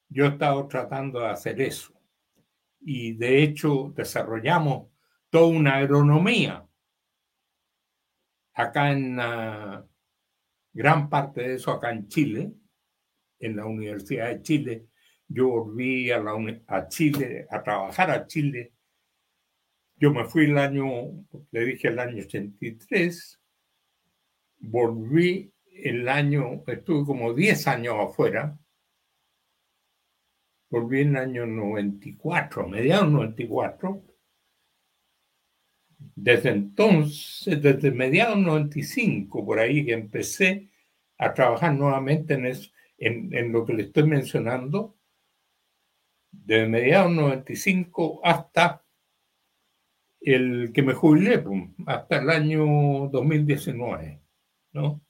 yo 0.09 0.25
he 0.25 0.29
estado 0.29 0.67
tratando 0.67 1.21
de 1.21 1.27
hacer 1.27 1.61
eso. 1.61 1.93
Y 2.79 3.13
de 3.13 3.41
hecho 3.41 3.93
desarrollamos 3.95 4.89
toda 5.29 5.47
una 5.47 5.77
agronomía 5.77 6.66
acá 8.57 8.91
en 8.91 9.17
gran 10.73 11.09
parte 11.09 11.41
de 11.41 11.53
eso 11.55 11.71
acá 11.71 11.91
en 11.91 12.07
Chile, 12.07 12.51
en 13.39 13.55
la 13.55 13.65
Universidad 13.65 14.29
de 14.29 14.41
Chile. 14.41 14.87
Yo 15.27 15.49
volví 15.49 16.09
a, 16.11 16.23
a 16.67 16.87
Chile, 16.87 17.45
a 17.49 17.61
trabajar 17.61 18.09
a 18.09 18.25
Chile. 18.25 18.73
Yo 19.95 20.11
me 20.11 20.25
fui 20.25 20.45
el 20.45 20.57
año, 20.57 20.85
le 21.51 21.65
dije 21.65 21.89
el 21.89 21.99
año 21.99 22.23
83, 22.23 23.41
volví 24.59 25.53
el 25.69 26.09
año, 26.09 26.63
estuve 26.65 27.05
como 27.05 27.33
10 27.33 27.67
años 27.67 27.95
afuera, 27.99 28.57
volví 30.69 31.01
en 31.01 31.09
el 31.09 31.17
año 31.17 31.45
94, 31.45 32.67
mediados 32.67 33.11
94. 33.11 34.03
Desde 35.97 36.49
entonces, 36.49 37.61
desde 37.61 37.91
mediados 37.91 38.37
95, 38.37 39.45
por 39.45 39.59
ahí 39.59 39.85
que 39.85 39.93
empecé 39.93 40.69
a 41.17 41.33
trabajar 41.33 41.73
nuevamente 41.73 42.35
en, 42.35 42.45
eso, 42.45 42.71
en, 42.97 43.33
en 43.35 43.51
lo 43.51 43.65
que 43.65 43.73
le 43.73 43.83
estoy 43.83 44.07
mencionando, 44.07 44.95
desde 46.31 46.67
mediados 46.67 47.11
95 47.11 48.21
hasta 48.23 48.83
el 50.21 50.71
que 50.73 50.83
me 50.83 50.93
jubilé, 50.93 51.43
hasta 51.85 52.17
el 52.17 52.29
año 52.29 53.09
2019, 53.09 54.21
¿no? 54.73 55.01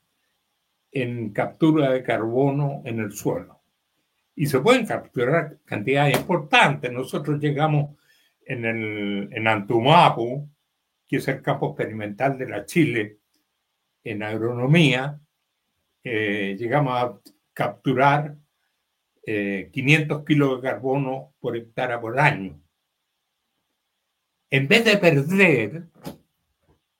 En 0.91 1.31
captura 1.31 1.91
de 1.91 2.03
carbono 2.03 2.81
en 2.85 2.99
el 2.99 3.11
suelo 3.11 3.57
y 4.37 4.45
se 4.45 4.59
pueden 4.59 4.85
capturar 4.85 5.57
cantidades 5.65 6.15
importantes. 6.15 6.91
Nosotros 6.91 7.39
llegamos 7.39 7.97
en, 8.45 8.65
el, 8.65 9.29
en 9.33 9.47
Antumapu, 9.47 10.47
que 11.07 11.17
es 11.17 11.27
el 11.27 11.41
campo 11.41 11.69
experimental 11.69 12.37
de 12.37 12.49
la 12.49 12.65
Chile 12.65 13.19
en 14.03 14.23
agronomía, 14.23 15.19
eh, 16.03 16.55
llegamos 16.57 16.93
a 16.93 17.19
capturar 17.53 18.35
500 19.23 19.25
eh, 19.25 20.23
kilos 20.25 20.61
de 20.61 20.69
carbono 20.69 21.33
por 21.39 21.57
hectárea 21.57 21.99
por 21.99 22.19
año. 22.19 22.61
En 24.49 24.67
vez 24.67 24.85
de 24.85 24.97
perder 24.97 25.87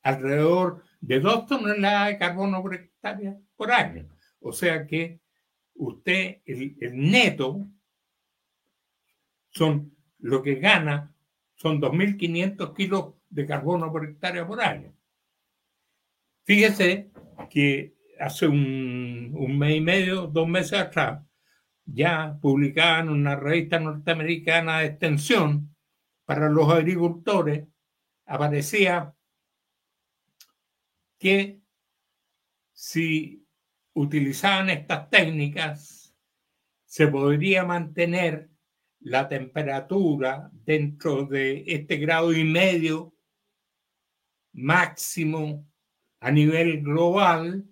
alrededor 0.02 0.84
de 1.00 1.20
2 1.20 1.46
toneladas 1.48 2.08
de 2.10 2.18
carbono 2.18 2.62
por 2.62 2.76
hectárea 2.76 3.38
por 3.56 3.72
año. 3.72 4.08
O 4.40 4.52
sea 4.52 4.86
que 4.86 5.20
usted, 5.76 6.42
el, 6.46 6.76
neto, 6.94 7.68
son 9.50 9.96
lo 10.20 10.42
que 10.42 10.56
gana, 10.56 11.14
son 11.56 11.82
2.500 11.82 12.76
kilos 12.76 13.14
de 13.30 13.46
carbono 13.46 13.92
por 13.92 14.06
hectárea 14.06 14.46
por 14.48 14.62
año. 14.62 14.94
Fíjese 16.44 17.12
que 17.50 17.96
hace 18.20 18.48
un, 18.48 19.58
mes 19.58 19.76
y 19.76 19.82
medio, 19.82 20.28
dos 20.28 20.48
meses 20.48 20.80
atrás, 20.80 21.24
ya 21.86 22.38
publicaban 22.42 23.10
una 23.10 23.36
revista 23.36 23.80
norteamericana 23.80 24.80
de 24.80 24.88
extensión 24.88 25.76
para 26.26 26.50
los 26.50 26.70
agricultores, 26.70 27.68
aparecía 28.26 29.14
que 31.18 31.60
si 32.74 33.46
utilizaban 33.94 34.70
estas 34.70 35.10
técnicas, 35.10 36.16
se 36.86 37.08
podría 37.08 37.64
mantener 37.66 38.50
la 39.00 39.28
temperatura 39.28 40.50
dentro 40.54 41.26
de 41.26 41.64
este 41.68 41.98
grado 41.98 42.34
y 42.34 42.44
medio 42.44 43.17
máximo 44.58 45.66
a 46.20 46.32
nivel 46.32 46.82
global 46.82 47.64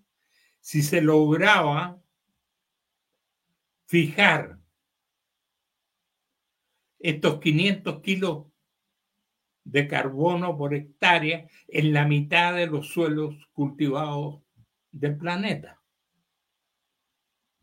si 0.62 0.82
se 0.82 1.02
lograba 1.02 2.00
fijar 3.88 4.60
estos 7.00 7.40
500 7.40 8.02
kilos 8.02 8.46
de 9.64 9.88
carbono 9.88 10.58
por 10.58 10.74
hectárea 10.74 11.48
en 11.68 11.94
la 11.94 12.06
mitad 12.06 12.54
de 12.54 12.68
los 12.68 12.88
suelos 12.90 13.36
cultivados 13.52 14.42
del 14.92 15.18
planeta. 15.18 15.82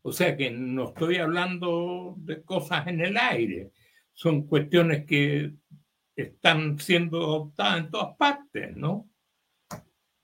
O 0.02 0.12
sea 0.12 0.37
que 0.37 0.50
no 0.50 0.88
estoy 0.88 1.16
hablando 1.18 2.14
de 2.18 2.42
cosas 2.42 2.88
en 2.88 3.00
el 3.00 3.16
aire, 3.16 3.70
son 4.12 4.48
cuestiones 4.48 5.06
que 5.06 5.54
están 6.16 6.78
siendo 6.80 7.18
adoptadas 7.22 7.78
en 7.85 7.90
todas 7.90 8.16
partes, 8.16 8.76
¿no? 8.76 9.12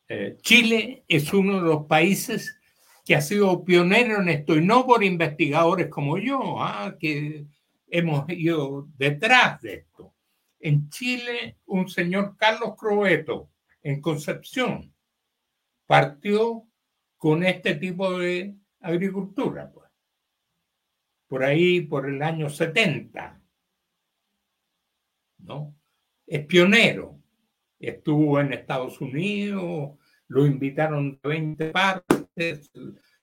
Eh, 0.08 0.38
Chile 0.40 1.04
es 1.06 1.32
uno 1.32 1.56
de 1.56 1.68
los 1.68 1.86
países 1.86 2.58
que 3.04 3.14
ha 3.14 3.20
sido 3.20 3.64
pionero 3.64 4.20
en 4.22 4.28
esto 4.28 4.56
y 4.56 4.64
no 4.64 4.86
por 4.86 5.04
investigadores 5.04 5.88
como 5.88 6.18
yo, 6.18 6.62
¿ah? 6.62 6.96
que 6.98 7.46
hemos 7.88 8.28
ido 8.30 8.88
detrás 8.96 9.60
de 9.62 9.74
esto. 9.74 10.14
En 10.60 10.88
Chile, 10.90 11.58
un 11.66 11.88
señor 11.88 12.36
Carlos 12.36 12.74
Croeto, 12.76 13.50
en 13.82 14.00
Concepción, 14.00 14.92
partió 15.86 16.64
con 17.16 17.42
este 17.44 17.74
tipo 17.76 18.18
de 18.18 18.54
agricultura, 18.80 19.70
pues. 19.72 19.88
Por 21.26 21.44
ahí, 21.44 21.82
por 21.82 22.08
el 22.08 22.22
año 22.22 22.48
70, 22.48 23.40
¿no? 25.38 25.74
Es 26.26 26.46
pionero. 26.46 27.17
Estuvo 27.78 28.40
en 28.40 28.52
Estados 28.52 29.00
Unidos, 29.00 29.98
lo 30.28 30.46
invitaron 30.46 31.18
de 31.22 31.28
20 31.28 31.70
partes. 31.70 32.70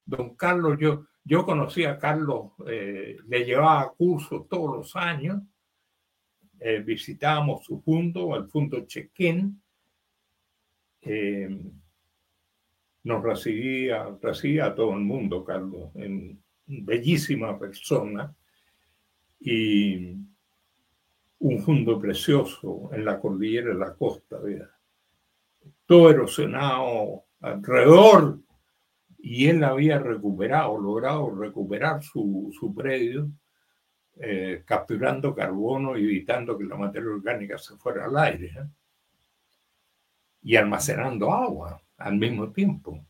Don 0.06 0.36
Carlos, 0.36 0.78
yo, 0.80 1.06
yo 1.24 1.46
conocí 1.46 1.84
a 1.84 1.98
Carlos, 1.98 2.52
eh, 2.68 3.18
le 3.28 3.46
llevaba 3.46 3.92
cursos 3.94 4.48
todos 4.48 4.78
los 4.78 4.96
años. 4.96 5.42
Eh, 6.60 6.80
visitábamos 6.80 7.66
su 7.66 7.82
punto, 7.82 8.36
el 8.36 8.48
punto 8.48 8.86
Chequín. 8.86 9.62
Eh, 11.02 11.62
nos 13.04 13.24
recibía, 13.24 14.18
recibía 14.22 14.68
a 14.68 14.76
todo 14.76 14.94
el 14.94 15.02
mundo, 15.02 15.44
Carlos, 15.44 15.92
en 15.96 16.42
bellísima 16.66 17.60
persona 17.60 18.36
y 19.40 20.16
un 21.46 21.62
fondo 21.62 22.00
precioso 22.00 22.90
en 22.92 23.06
la 23.06 23.20
cordillera 23.20 23.68
de 23.68 23.76
la 23.76 23.94
costa, 23.94 24.40
todo 25.86 26.10
erosionado 26.10 27.26
alrededor 27.40 28.40
y 29.20 29.48
él 29.48 29.64
había 29.64 30.00
recuperado, 30.00 30.76
logrado 30.80 31.30
recuperar 31.36 32.02
su, 32.04 32.52
su 32.60 32.74
predio, 32.74 33.30
eh, 34.18 34.64
capturando 34.66 35.36
carbono 35.36 35.96
y 35.96 36.06
evitando 36.06 36.58
que 36.58 36.64
la 36.64 36.78
materia 36.78 37.10
orgánica 37.10 37.60
se 37.60 37.76
fuera 37.76 38.06
al 38.06 38.18
aire 38.18 38.48
¿eh? 38.48 38.68
y 40.42 40.56
almacenando 40.56 41.32
agua 41.32 41.80
al 41.98 42.16
mismo 42.18 42.52
tiempo. 42.52 43.06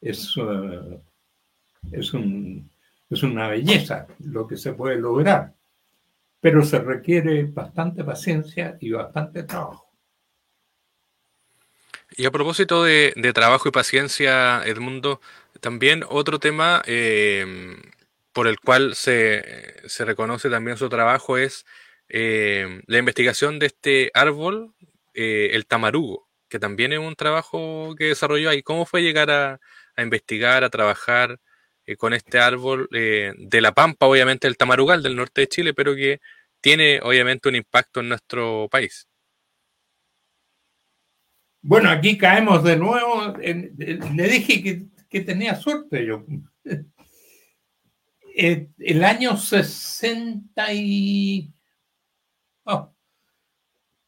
Es, 0.00 0.34
eh, 0.38 1.00
es, 1.92 2.14
un, 2.14 2.70
es 3.10 3.22
una 3.22 3.48
belleza 3.48 4.06
lo 4.20 4.46
que 4.46 4.56
se 4.56 4.72
puede 4.72 4.96
lograr, 4.96 5.54
pero 6.40 6.64
se 6.64 6.78
requiere 6.78 7.44
bastante 7.44 8.04
paciencia 8.04 8.76
y 8.80 8.90
bastante 8.92 9.42
trabajo. 9.42 9.86
Y 12.16 12.26
a 12.26 12.30
propósito 12.30 12.82
de, 12.82 13.12
trabajo 13.34 13.68
y 13.68 13.72
paciencia, 13.72 14.62
Edmundo, 14.64 15.20
también 15.60 16.04
otro 16.08 16.38
tema 16.38 16.82
eh, 16.86 17.76
por 18.32 18.46
el 18.46 18.58
cual 18.58 18.94
se, 18.94 19.76
se, 19.86 20.04
reconoce 20.04 20.50
también 20.50 20.76
su 20.76 20.88
trabajo 20.88 21.38
es 21.38 21.66
eh, 22.08 22.82
la 22.86 22.98
investigación 22.98 23.58
de 23.58 23.66
este 23.66 24.10
árbol, 24.14 24.74
el 25.14 25.66
tamarugo 25.66 26.30
que 26.50 26.58
también 26.58 26.92
es 26.92 26.98
un 26.98 27.14
trabajo 27.16 27.94
que 27.96 28.06
desarrolló 28.06 28.50
ahí. 28.50 28.62
¿Cómo 28.62 28.84
fue 28.84 29.02
llegar 29.02 29.30
a, 29.30 29.60
investigar, 29.96 30.64
a 30.64 30.70
trabajar 30.70 31.40
eh, 31.90 31.96
con 31.96 32.12
este 32.12 32.38
árbol 32.38 32.88
eh, 32.92 33.32
de 33.36 33.60
la 33.60 33.72
Pampa, 33.72 34.06
obviamente 34.06 34.46
el 34.46 34.56
Tamarugal 34.56 35.02
del 35.02 35.16
norte 35.16 35.42
de 35.42 35.48
Chile, 35.48 35.74
pero 35.74 35.94
que 35.94 36.20
tiene 36.60 37.00
obviamente 37.02 37.48
un 37.48 37.56
impacto 37.56 38.00
en 38.00 38.08
nuestro 38.10 38.68
país? 38.70 39.08
Bueno, 41.62 41.90
aquí 41.90 42.16
caemos 42.16 42.62
de 42.64 42.76
nuevo. 42.76 43.34
le 43.36 44.28
dije 44.28 44.88
que 45.08 45.20
tenía 45.20 45.54
suerte 45.56 46.06
yo. 46.06 46.24
Eh, 48.42 48.68
el 48.78 49.04
año 49.04 49.36
60 49.36 50.72
y... 50.72 51.52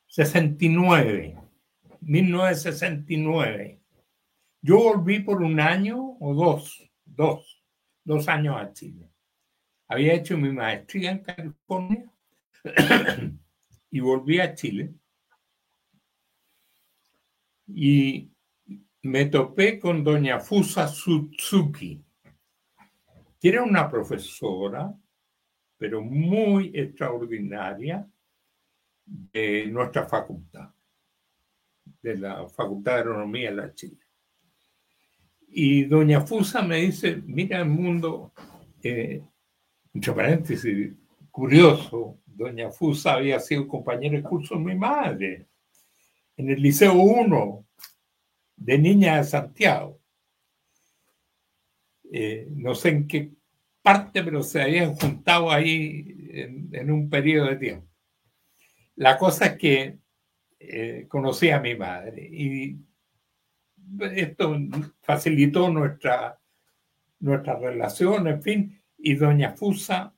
69, 0.07 1.37
1969. 2.01 3.81
Yo 4.61 4.79
volví 4.79 5.21
por 5.21 5.43
un 5.43 5.59
año 5.59 6.17
o 6.21 6.35
dos, 6.35 6.89
dos, 7.05 7.62
dos 8.05 8.29
años 8.29 8.57
a 8.57 8.73
Chile. 8.73 9.09
Había 9.89 10.15
hecho 10.15 10.39
mi 10.39 10.51
maestría 10.51 11.11
en 11.11 11.19
California 11.19 12.11
y 13.91 14.01
volví 14.01 14.41
a 14.41 14.55
Chile. 14.55 14.95
Y 17.67 18.31
me 19.03 19.27
topé 19.27 19.79
con 19.79 20.05
doña 20.05 20.39
Fusa 20.39 20.87
Sutsuki, 20.87 22.03
que 23.41 23.49
era 23.49 23.63
una 23.63 23.89
profesora, 23.91 24.95
pero 25.77 26.01
muy 26.01 26.71
extraordinaria 26.75 28.09
de 29.05 29.67
nuestra 29.67 30.07
facultad, 30.07 30.73
de 32.01 32.17
la 32.17 32.49
Facultad 32.49 32.95
de 32.95 33.01
Agronomía 33.01 33.51
de 33.51 33.57
la 33.57 33.75
Chile. 33.75 33.99
Y 35.55 35.85
doña 35.85 36.23
Fusa 36.23 36.63
me 36.63 36.79
dice, 36.79 37.23
mira 37.27 37.59
el 37.59 37.69
mundo, 37.69 38.33
eh, 38.83 39.23
entre 39.93 40.13
paréntesis, 40.15 40.93
curioso, 41.31 42.21
doña 42.25 42.71
Fusa 42.71 43.15
había 43.15 43.39
sido 43.39 43.69
compañera 43.69 44.17
de 44.17 44.23
curso 44.23 44.55
de 44.55 44.65
mi 44.65 44.75
madre 44.75 45.47
en 46.39 46.49
el 46.49 46.63
Liceo 46.63 46.95
1 46.95 47.67
de 48.57 48.79
Niña 48.79 49.19
de 49.19 49.25
Santiago. 49.25 50.01
Eh, 52.11 52.47
no 52.51 52.75
sé 52.75 52.89
en 52.89 53.07
qué 53.07 53.33
parte, 53.83 54.23
pero 54.23 54.43
se 54.43 54.63
habían 54.63 54.95
juntado 54.95 55.51
ahí 55.51 56.31
en, 56.33 56.91
un 56.91 57.11
periodo 57.11 57.49
de 57.49 57.57
tiempo. 57.57 57.89
La 58.97 59.19
cosa 59.19 59.47
es 59.47 59.59
que 59.59 59.99
eh, 60.59 61.07
conocí 61.09 61.51
a 61.51 61.61
mi 61.61 61.75
madre 61.75 62.27
y 62.27 62.77
esto 64.15 64.57
facilitó 65.01 65.71
nuestra, 65.71 66.39
relación, 67.21 68.27
en 68.27 68.43
fin, 68.43 68.83
y 68.99 69.15
doña 69.15 69.53
Fusa 69.53 70.15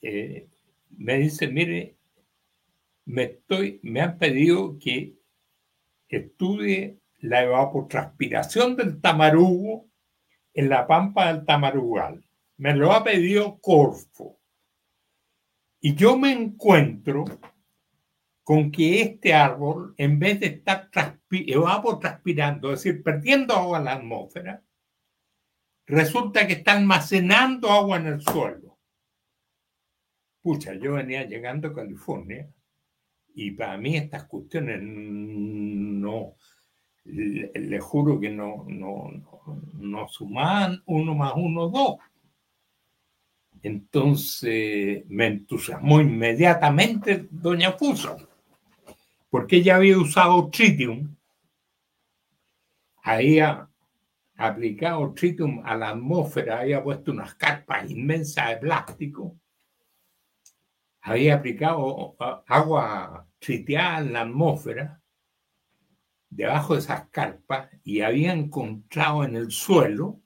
eh, 0.00 0.48
me 0.90 1.18
dice, 1.18 1.48
mire, 1.48 1.96
me, 3.06 3.24
estoy, 3.24 3.80
me 3.82 4.00
han 4.00 4.18
pedido 4.18 4.78
que 4.78 5.16
estudie 6.08 6.98
la 7.20 7.42
evapotranspiración 7.42 8.76
del 8.76 9.00
tamarugo 9.00 9.88
en 10.54 10.68
la 10.68 10.86
pampa 10.86 11.32
del 11.32 11.44
tamarugal. 11.44 12.24
Me 12.56 12.74
lo 12.74 12.92
ha 12.92 13.04
pedido 13.04 13.58
Corfo. 13.60 14.38
Y 15.80 15.94
yo 15.94 16.18
me 16.18 16.32
encuentro 16.32 17.24
con 18.48 18.72
que 18.72 19.02
este 19.02 19.34
árbol, 19.34 19.92
en 19.98 20.18
vez 20.18 20.40
de 20.40 20.46
estar 20.46 20.88
evapotranspirando, 21.30 22.72
es 22.72 22.82
decir, 22.82 23.02
perdiendo 23.02 23.52
agua 23.52 23.76
en 23.76 23.84
la 23.84 23.92
atmósfera, 23.92 24.62
resulta 25.84 26.46
que 26.46 26.54
está 26.54 26.72
almacenando 26.72 27.70
agua 27.70 27.98
en 27.98 28.06
el 28.06 28.22
suelo. 28.22 28.78
Pucha, 30.40 30.72
yo 30.72 30.94
venía 30.94 31.24
llegando 31.24 31.68
a 31.68 31.74
California 31.74 32.48
y 33.34 33.50
para 33.50 33.76
mí 33.76 33.98
estas 33.98 34.24
cuestiones 34.24 34.80
no, 34.82 36.34
le, 37.04 37.80
juro 37.80 38.18
que 38.18 38.30
no, 38.30 38.64
no, 38.66 39.10
no, 39.74 40.08
suman 40.08 40.82
uno 40.86 41.14
más 41.14 41.34
uno, 41.36 41.68
dos. 41.68 41.96
Entonces 43.62 45.04
me 45.06 45.26
entusiasmó 45.26 46.00
inmediatamente 46.00 47.28
doña 47.30 47.72
Fuso, 47.72 48.27
porque 49.30 49.56
ella 49.56 49.76
había 49.76 49.98
usado 49.98 50.48
tritium, 50.50 51.14
había 53.02 53.68
aplicado 54.36 55.12
tritium 55.14 55.62
a 55.64 55.76
la 55.76 55.90
atmósfera, 55.90 56.60
había 56.60 56.82
puesto 56.82 57.10
unas 57.10 57.34
carpas 57.34 57.90
inmensas 57.90 58.48
de 58.50 58.56
plástico, 58.56 59.36
había 61.00 61.36
aplicado 61.36 62.16
agua 62.46 63.26
triteada 63.38 63.98
en 64.00 64.12
la 64.12 64.22
atmósfera, 64.22 65.00
debajo 66.30 66.74
de 66.74 66.80
esas 66.80 67.08
carpas, 67.08 67.70
y 67.82 68.00
había 68.00 68.32
encontrado 68.32 69.24
en 69.24 69.36
el 69.36 69.50
suelo, 69.50 70.20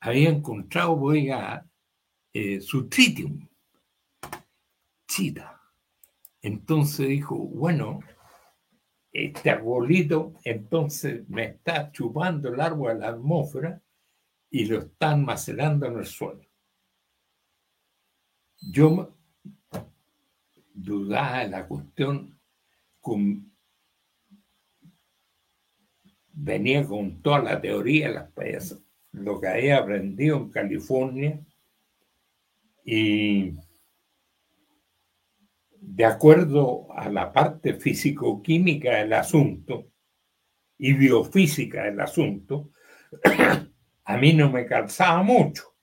había 0.00 0.28
encontrado, 0.28 0.92
oiga, 0.92 1.66
eh, 2.32 2.60
su 2.60 2.88
tritium, 2.88 3.48
chita. 5.06 5.57
Entonces 6.48 7.08
dijo, 7.08 7.36
bueno, 7.36 8.00
este 9.12 9.50
arbolito 9.50 10.32
entonces 10.44 11.28
me 11.28 11.44
está 11.44 11.92
chupando 11.92 12.48
el 12.48 12.58
árbol 12.58 12.94
de 12.94 13.00
la 13.00 13.08
atmósfera 13.08 13.82
y 14.48 14.64
lo 14.64 14.78
está 14.78 15.10
almacenando 15.10 15.84
en 15.84 15.98
el 15.98 16.06
suelo. 16.06 16.40
Yo 18.72 19.14
dudaba 20.72 21.40
de 21.40 21.48
la 21.48 21.68
cuestión, 21.68 22.40
venía 26.32 26.86
con 26.86 27.20
toda 27.20 27.40
la 27.40 27.60
teoría, 27.60 28.08
las, 28.08 28.82
lo 29.12 29.38
que 29.38 29.48
había 29.48 29.76
aprendido 29.76 30.38
en 30.38 30.50
California 30.50 31.44
y 32.86 33.52
de 35.98 36.04
acuerdo 36.04 36.86
a 36.94 37.08
la 37.08 37.32
parte 37.32 37.74
físico-química 37.74 38.98
del 38.98 39.12
asunto 39.14 39.90
y 40.78 40.92
biofísica 40.92 41.82
del 41.82 42.00
asunto, 42.00 42.70
a 44.04 44.16
mí 44.16 44.32
no 44.32 44.48
me 44.48 44.64
calzaba 44.64 45.24
mucho. 45.24 45.74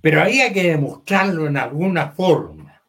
Pero 0.00 0.22
había 0.22 0.54
que 0.54 0.70
demostrarlo 0.70 1.46
en 1.46 1.58
alguna 1.58 2.12
forma. 2.12 2.82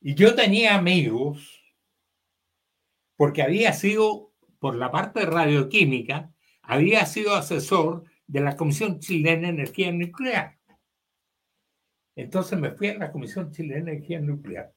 Y 0.00 0.14
yo 0.14 0.36
tenía 0.36 0.76
amigos, 0.76 1.64
porque 3.16 3.42
había 3.42 3.72
sido, 3.72 4.34
por 4.60 4.76
la 4.76 4.92
parte 4.92 5.18
de 5.18 5.26
radioquímica, 5.26 6.32
había 6.62 7.04
sido 7.06 7.34
asesor 7.34 8.04
de 8.28 8.40
la 8.40 8.56
Comisión 8.56 9.00
Chilena 9.00 9.48
de 9.48 9.54
Energía 9.54 9.90
Nuclear. 9.90 10.59
Entonces 12.16 12.58
me 12.58 12.72
fui 12.72 12.88
a 12.88 12.98
la 12.98 13.12
Comisión 13.12 13.50
Chilena 13.50 13.86
de 13.86 13.92
Energía 13.92 14.20
Nuclear. 14.20 14.74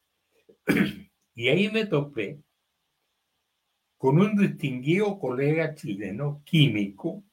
Y 1.35 1.47
ahí 1.47 1.67
me 1.71 1.87
topé 1.87 2.43
con 3.97 4.19
un 4.19 4.35
distinguido 4.35 5.17
colega 5.17 5.73
chileno 5.73 6.43
químico. 6.45 7.23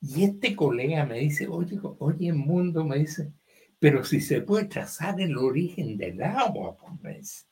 Y 0.00 0.24
este 0.24 0.56
colega 0.56 1.04
me 1.04 1.18
dice, 1.18 1.48
oye, 1.48 1.78
oye, 1.82 2.32
mundo, 2.32 2.82
me 2.82 2.98
dice, 2.98 3.34
pero 3.78 4.04
si 4.04 4.22
se 4.22 4.40
puede 4.40 4.64
trazar 4.64 5.20
el 5.20 5.36
origen 5.36 5.98
del 5.98 6.22
agua, 6.22 6.78
pues 7.02 7.46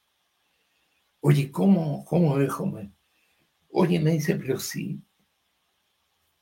Oye, 1.21 1.51
¿cómo, 1.51 2.05
cómo 2.05 2.38
dejo? 2.38 2.73
Oye, 3.71 3.99
me 3.99 4.12
dice, 4.12 4.37
pero 4.37 4.61
si, 4.61 5.03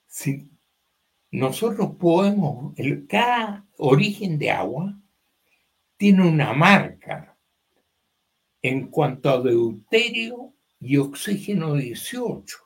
si 0.07 0.54
nosotros 1.35 1.97
podemos, 1.99 2.79
el, 2.79 3.09
cada 3.09 3.67
origen 3.79 4.39
de 4.39 4.53
agua 4.53 4.97
tiene 5.97 6.29
una 6.29 6.53
marca 6.53 7.37
en 8.63 8.87
cuanto 8.87 9.31
a 9.31 9.41
deuterio 9.43 10.55
y 10.79 10.97
oxígeno 10.97 11.75
18. 11.75 12.57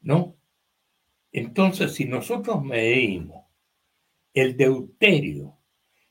¿No? 0.00 0.34
Entonces, 1.30 1.94
si 1.94 2.04
nosotros 2.04 2.64
medimos 2.64 3.44
el 4.34 4.56
deuterio 4.56 5.56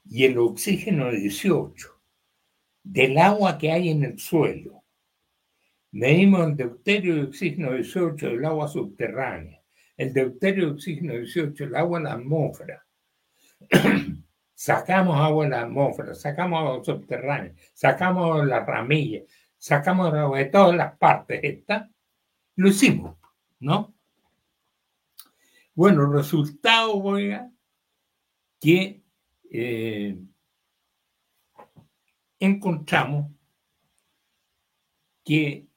y 0.05 0.23
el 0.23 0.37
oxígeno 0.37 1.11
18 1.11 2.01
del 2.83 3.17
agua 3.17 3.57
que 3.57 3.73
hay 3.73 3.89
en 3.89 4.05
el 4.05 4.19
suelo, 4.19 4.85
medimos 5.91 6.47
el 6.47 6.55
deuterio 6.55 7.17
y 7.17 7.21
oxígeno 7.25 7.73
18 7.73 8.29
del 8.29 8.45
agua 8.45 8.69
subterránea, 8.69 9.56
el 9.97 10.13
deuterio 10.13 10.67
y 10.67 10.71
oxígeno 10.71 11.13
18 11.13 11.65
del 11.65 11.75
agua 11.75 11.97
en 11.97 12.03
la 12.05 12.13
atmósfera, 12.13 12.85
sacamos 14.53 15.19
agua 15.19 15.45
en 15.45 15.51
la 15.51 15.61
atmósfera, 15.61 16.13
sacamos 16.13 16.59
agua 16.59 16.83
subterránea, 16.83 17.53
sacamos 17.73 18.45
la 18.45 18.63
ramilla, 18.63 19.21
sacamos 19.57 20.13
agua 20.13 20.37
de 20.37 20.45
todas 20.45 20.75
las 20.75 20.97
partes 20.97 21.39
estas, 21.43 21.89
lo 22.55 22.69
hicimos, 22.69 23.17
¿no? 23.59 23.95
Bueno, 25.73 26.05
el 26.05 26.13
resultado, 26.13 26.95
oiga, 26.95 27.51
que 28.59 29.03
eh, 29.51 30.17
encontramos 32.39 33.31
que 35.23 35.67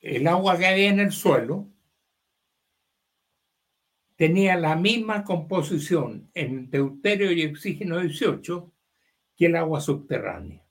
el 0.00 0.26
agua 0.26 0.58
que 0.58 0.66
había 0.66 0.88
en 0.88 1.00
el 1.00 1.12
suelo 1.12 1.68
tenía 4.18 4.56
la 4.56 4.74
misma 4.74 5.22
composición 5.22 6.28
en 6.34 6.68
deuterio 6.70 7.30
y 7.30 7.46
oxígeno 7.46 8.00
18 8.00 8.72
que 9.36 9.46
el 9.46 9.54
agua 9.54 9.80
subterránea. 9.80 10.66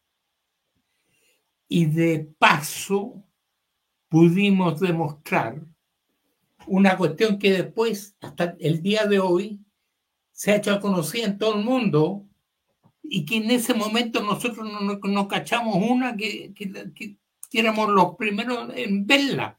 Y 1.69 1.85
de 1.85 2.29
paso 2.37 3.23
pudimos 4.09 4.81
demostrar 4.81 5.61
una 6.67 6.97
cuestión 6.97 7.39
que 7.39 7.53
después, 7.53 8.17
hasta 8.19 8.57
el 8.59 8.81
día 8.81 9.05
de 9.05 9.19
hoy, 9.19 9.61
se 10.33 10.51
ha 10.51 10.57
hecho 10.57 10.77
conocida 10.81 11.27
en 11.27 11.37
todo 11.37 11.57
el 11.57 11.63
mundo 11.63 12.25
y 13.01 13.25
que 13.25 13.37
en 13.37 13.49
ese 13.49 13.73
momento 13.73 14.21
nosotros 14.23 14.69
no, 14.69 14.99
no 15.01 15.27
cachamos 15.29 15.77
una 15.77 16.17
que, 16.17 16.53
que, 16.53 17.15
éramos 17.53 17.91
los 17.91 18.17
primeros 18.17 18.75
en 18.75 19.07
verla. 19.07 19.57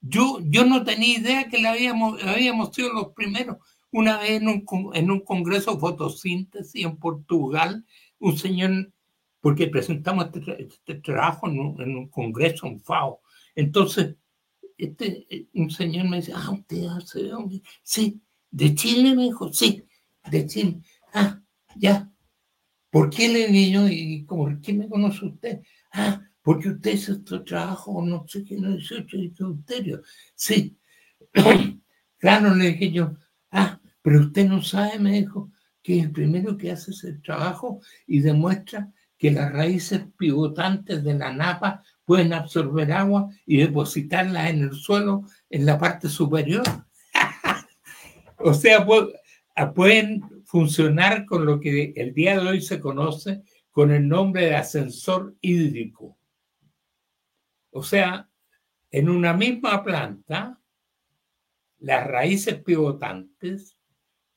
Yo, 0.00 0.38
yo 0.42 0.64
no 0.64 0.84
tenía 0.84 1.18
idea 1.18 1.48
que 1.48 1.60
la 1.60 1.72
habíamos, 1.72 2.22
habíamos 2.22 2.74
sido 2.74 2.92
los 2.92 3.12
primeros. 3.12 3.58
Una 3.90 4.18
vez 4.18 4.42
en 4.42 4.48
un, 4.48 4.64
en 4.94 5.10
un 5.10 5.20
congreso 5.20 5.78
fotosíntesis 5.78 6.84
en 6.84 6.96
Portugal, 6.96 7.84
un 8.18 8.36
señor, 8.36 8.92
porque 9.40 9.68
presentamos 9.68 10.26
este, 10.26 10.64
este 10.64 10.94
trabajo 10.96 11.48
en 11.48 11.58
un, 11.58 11.80
en 11.80 11.96
un, 11.96 12.08
congreso 12.08 12.66
en 12.66 12.80
FAO. 12.80 13.20
Entonces, 13.54 14.16
este, 14.76 15.48
un 15.54 15.70
señor 15.70 16.08
me 16.08 16.18
dice, 16.18 16.32
ah, 16.34 16.50
usted 16.50 16.84
hace 16.86 17.22
de 17.22 17.28
dónde? 17.28 17.62
Sí, 17.82 18.20
de 18.50 18.74
Chile, 18.74 19.14
me 19.14 19.24
dijo, 19.24 19.52
sí, 19.52 19.84
de 20.30 20.46
Chile. 20.46 20.80
Ah, 21.12 21.40
ya, 21.76 22.10
¿Por 22.90 23.10
qué 23.10 23.28
le 23.28 23.48
vino 23.48 23.88
y 23.88 24.22
por 24.22 24.60
qué 24.60 24.72
me 24.72 24.88
conoce 24.88 25.26
usted? 25.26 25.60
Ah, 25.92 26.22
porque 26.48 26.70
usted 26.70 26.92
hizo 26.92 27.12
este 27.12 27.40
trabajo, 27.40 28.02
no 28.02 28.24
sé 28.26 28.42
qué, 28.42 28.56
no 28.56 28.70
18 28.70 29.18
de 29.18 29.28
deuterio. 29.38 30.02
Sí. 30.34 30.78
claro, 32.18 32.54
le 32.54 32.68
dije 32.68 32.90
yo, 32.90 33.18
ah, 33.50 33.78
pero 34.00 34.20
usted 34.20 34.48
no 34.48 34.62
sabe, 34.62 34.98
me 34.98 35.12
dijo, 35.12 35.52
que 35.82 36.00
el 36.00 36.10
primero 36.10 36.56
que 36.56 36.72
hace 36.72 36.92
ese 36.92 37.12
trabajo 37.16 37.82
y 38.06 38.20
demuestra 38.20 38.90
que 39.18 39.30
las 39.30 39.52
raíces 39.52 40.06
pivotantes 40.16 41.04
de 41.04 41.12
la 41.12 41.34
napa 41.34 41.82
pueden 42.06 42.32
absorber 42.32 42.92
agua 42.92 43.28
y 43.44 43.58
depositarla 43.58 44.48
en 44.48 44.62
el 44.62 44.72
suelo 44.72 45.26
en 45.50 45.66
la 45.66 45.78
parte 45.78 46.08
superior. 46.08 46.62
o 48.38 48.54
sea, 48.54 48.86
pueden 49.74 50.22
funcionar 50.46 51.26
con 51.26 51.44
lo 51.44 51.60
que 51.60 51.92
el 51.94 52.14
día 52.14 52.40
de 52.40 52.48
hoy 52.48 52.62
se 52.62 52.80
conoce 52.80 53.42
con 53.70 53.90
el 53.90 54.08
nombre 54.08 54.46
de 54.46 54.56
ascensor 54.56 55.36
hídrico. 55.42 56.17
O 57.78 57.82
sea, 57.84 58.28
en 58.90 59.08
una 59.08 59.34
misma 59.34 59.84
planta, 59.84 60.60
las 61.78 62.08
raíces 62.08 62.60
pivotantes 62.60 63.78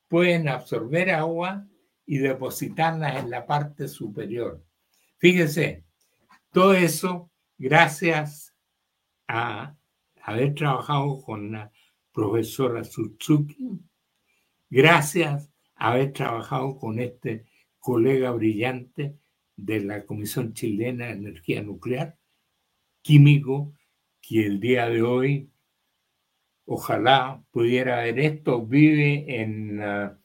pueden 0.06 0.46
absorber 0.48 1.10
agua 1.10 1.66
y 2.06 2.18
depositarla 2.18 3.18
en 3.18 3.30
la 3.30 3.44
parte 3.44 3.88
superior. 3.88 4.64
Fíjense, 5.18 5.84
todo 6.52 6.74
eso 6.74 7.32
gracias 7.58 8.54
a 9.26 9.74
haber 10.22 10.54
trabajado 10.54 11.20
con 11.22 11.50
la 11.50 11.72
profesora 12.12 12.84
Suzuki, 12.84 13.80
gracias 14.70 15.50
haber 15.74 16.12
trabajado 16.12 16.78
con 16.78 17.00
este 17.00 17.44
colega 17.80 18.30
brillante 18.30 19.18
de 19.56 19.80
la 19.80 20.06
Comisión 20.06 20.54
Chilena 20.54 21.06
de 21.06 21.12
Energía 21.14 21.60
Nuclear, 21.60 22.21
químico, 23.02 23.72
que 24.20 24.46
el 24.46 24.60
día 24.60 24.88
de 24.88 25.02
hoy, 25.02 25.50
ojalá 26.64 27.42
pudiera 27.50 28.02
ver 28.02 28.18
esto, 28.20 28.64
vive 28.64 29.42
en, 29.42 29.82
ah, 29.82 30.18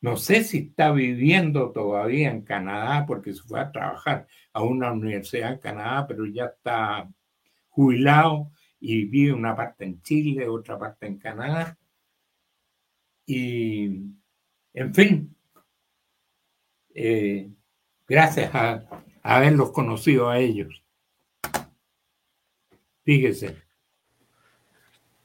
no 0.00 0.16
sé 0.16 0.44
si 0.44 0.58
está 0.58 0.92
viviendo 0.92 1.70
todavía 1.72 2.30
en 2.30 2.42
Canadá, 2.42 3.06
porque 3.06 3.34
se 3.34 3.42
fue 3.42 3.60
a 3.60 3.70
trabajar 3.70 4.26
a 4.52 4.62
una 4.62 4.92
universidad 4.92 5.52
en 5.52 5.58
Canadá, 5.60 6.06
pero 6.08 6.26
ya 6.26 6.46
está 6.46 7.08
jubilado 7.68 8.50
y 8.80 9.04
vive 9.04 9.32
una 9.32 9.54
parte 9.56 9.84
en 9.84 10.02
Chile, 10.02 10.48
otra 10.48 10.78
parte 10.78 11.06
en 11.06 11.18
Canadá. 11.18 11.78
Y 13.26 13.86
en 14.74 14.94
fin, 14.94 15.36
eh, 16.94 17.50
gracias 18.06 18.54
a, 18.54 18.84
haberlos 19.22 19.70
conocido 19.70 20.28
a 20.28 20.38
ellos. 20.40 20.82
Fíjese. 23.04 23.56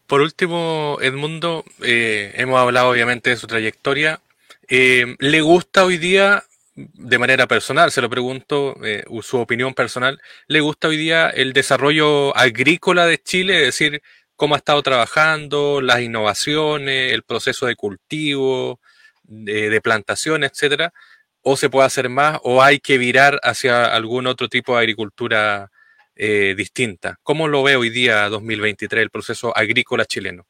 Por 0.07 0.21
último, 0.21 0.97
Edmundo, 1.01 1.65
eh, 1.81 2.33
hemos 2.35 2.59
hablado 2.59 2.89
obviamente 2.89 3.29
de 3.29 3.35
su 3.35 3.47
trayectoria. 3.47 4.21
Eh, 4.69 5.15
¿Le 5.19 5.41
gusta 5.41 5.83
hoy 5.83 5.97
día, 5.97 6.43
de 6.75 7.17
manera 7.17 7.47
personal, 7.47 7.91
se 7.91 8.01
lo 8.01 8.09
pregunto, 8.09 8.77
su 9.21 9.37
opinión 9.37 9.73
personal, 9.73 10.21
¿le 10.47 10.61
gusta 10.61 10.87
hoy 10.87 10.97
día 10.97 11.29
el 11.29 11.53
desarrollo 11.53 12.35
agrícola 12.37 13.05
de 13.05 13.17
Chile? 13.17 13.59
Es 13.59 13.65
decir, 13.65 14.01
cómo 14.37 14.55
ha 14.55 14.59
estado 14.59 14.81
trabajando, 14.83 15.81
las 15.81 16.01
innovaciones, 16.01 17.11
el 17.11 17.23
proceso 17.23 17.65
de 17.65 17.75
cultivo, 17.75 18.79
de, 19.23 19.81
plantación, 19.81 20.43
etcétera, 20.43 20.93
o 21.41 21.57
se 21.57 21.69
puede 21.69 21.87
hacer 21.87 22.07
más, 22.09 22.39
o 22.43 22.61
hay 22.63 22.79
que 22.79 22.97
virar 22.97 23.39
hacia 23.43 23.85
algún 23.85 24.27
otro 24.27 24.47
tipo 24.47 24.73
de 24.73 24.79
agricultura 24.79 25.71
eh, 26.17 26.55
distinta. 26.55 27.19
¿Cómo 27.23 27.47
lo 27.47 27.63
ve 27.63 27.75
hoy 27.75 27.89
día 27.89 28.27
2023 28.29 29.03
el 29.03 29.09
proceso 29.09 29.55
agrícola 29.55 30.05
chileno? 30.05 30.47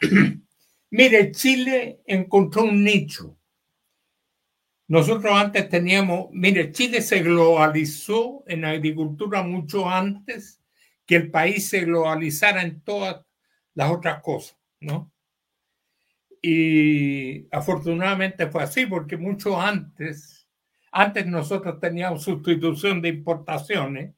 Mire, 0.90 1.32
Chile 1.32 2.00
encontró 2.06 2.64
un 2.64 2.84
nicho. 2.84 3.36
Nosotros 4.86 5.32
antes 5.34 5.68
teníamos, 5.68 6.28
mire, 6.30 6.70
Chile 6.70 7.00
se 7.00 7.20
globalizó 7.20 8.44
en 8.46 8.64
agricultura 8.64 9.42
mucho 9.42 9.88
antes 9.88 10.60
que 11.06 11.16
el 11.16 11.30
país 11.30 11.68
se 11.68 11.80
globalizara 11.80 12.62
en 12.62 12.80
todas 12.82 13.24
las 13.74 13.90
otras 13.90 14.22
cosas, 14.22 14.58
¿no? 14.80 15.10
Y 16.42 17.48
afortunadamente 17.50 18.46
fue 18.48 18.62
así, 18.62 18.84
porque 18.84 19.16
mucho 19.16 19.58
antes, 19.60 20.33
antes 20.96 21.26
nosotros 21.26 21.80
teníamos 21.80 22.22
sustitución 22.22 23.02
de 23.02 23.08
importaciones, 23.08 24.14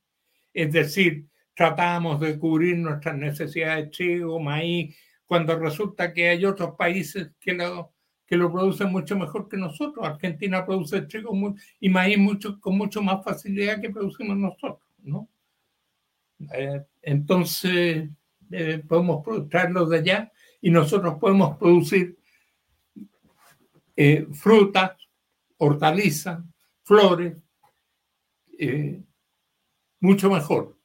es 0.52 0.70
decir, 0.70 1.26
tratábamos 1.54 2.20
de 2.20 2.38
cubrir 2.38 2.76
nuestras 2.76 3.16
necesidades 3.16 3.86
de 3.86 3.90
trigo, 3.90 4.38
maíz, 4.38 4.94
cuando 5.24 5.58
resulta 5.58 6.12
que 6.12 6.28
hay 6.28 6.44
otros 6.44 6.76
países 6.76 7.30
que 7.40 7.54
lo, 7.54 7.94
que 8.26 8.36
lo 8.36 8.52
producen 8.52 8.92
mucho 8.92 9.16
mejor 9.16 9.48
que 9.48 9.56
nosotros. 9.56 10.06
Argentina 10.06 10.66
produce 10.66 11.00
trigo 11.02 11.32
y 11.80 11.88
maíz 11.88 12.18
mucho, 12.18 12.60
con 12.60 12.76
mucho 12.76 13.00
más 13.02 13.24
facilidad 13.24 13.80
que 13.80 13.88
producimos 13.88 14.36
nosotros, 14.36 14.86
¿no? 15.02 15.30
Eh, 16.52 16.84
entonces, 17.00 18.10
eh, 18.50 18.84
podemos 18.86 19.48
traerlos 19.48 19.88
de 19.88 19.96
allá 19.96 20.32
y 20.60 20.70
nosotros 20.70 21.14
podemos 21.18 21.56
producir 21.56 22.18
eh, 23.96 24.26
frutas, 24.30 24.92
hortalizas, 25.56 26.40
flores, 26.86 27.36
eh, 28.58 29.02
mucho 30.00 30.30
mejor, 30.30 30.78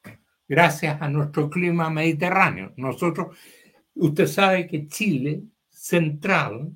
gracias 0.48 1.00
a 1.00 1.08
nuestro 1.08 1.48
clima 1.48 1.92
mediterráneo. 1.92 2.74
Nosotros, 2.76 3.38
usted 3.94 4.26
sabe 4.26 4.68
que 4.68 4.88
Chile 4.88 5.44
central, 5.70 6.74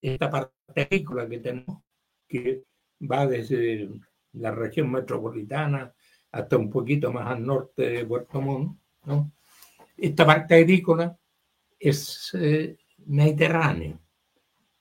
esta 0.00 0.30
parte 0.30 0.54
agrícola 0.74 1.28
que 1.28 1.38
tenemos, 1.38 1.82
que 2.26 2.64
va 3.10 3.26
desde 3.26 3.90
la 4.32 4.52
región 4.52 4.90
metropolitana 4.90 5.92
hasta 6.32 6.56
un 6.56 6.70
poquito 6.70 7.12
más 7.12 7.26
al 7.26 7.44
norte 7.44 7.90
de 7.90 8.06
Puerto 8.06 8.40
Montt, 8.40 8.78
¿no? 9.04 9.32
esta 9.98 10.24
parte 10.24 10.54
agrícola 10.54 11.14
es 11.78 12.30
eh, 12.40 12.78
mediterránea. 13.04 14.00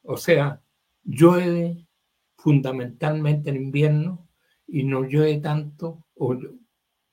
O 0.04 0.16
sea, 0.16 0.62
llueve 1.04 1.89
fundamentalmente 2.40 3.50
en 3.50 3.58
invierno 3.58 4.28
y 4.68 4.84
no 4.84 5.04
llueve 5.04 5.40
tanto, 5.40 6.06
o 6.16 6.38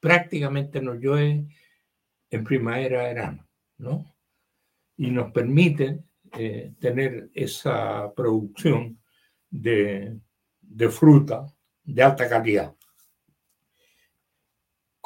prácticamente 0.00 0.80
no 0.80 0.94
llueve 0.94 1.46
en 2.30 2.44
primavera, 2.44 3.04
verano, 3.04 3.46
¿no? 3.78 4.14
Y 4.96 5.10
nos 5.10 5.32
permite 5.32 6.04
eh, 6.32 6.74
tener 6.80 7.30
esa 7.34 8.12
producción 8.14 8.98
de, 9.50 10.18
de 10.60 10.88
fruta 10.88 11.46
de 11.84 12.02
alta 12.02 12.28
calidad 12.28 12.76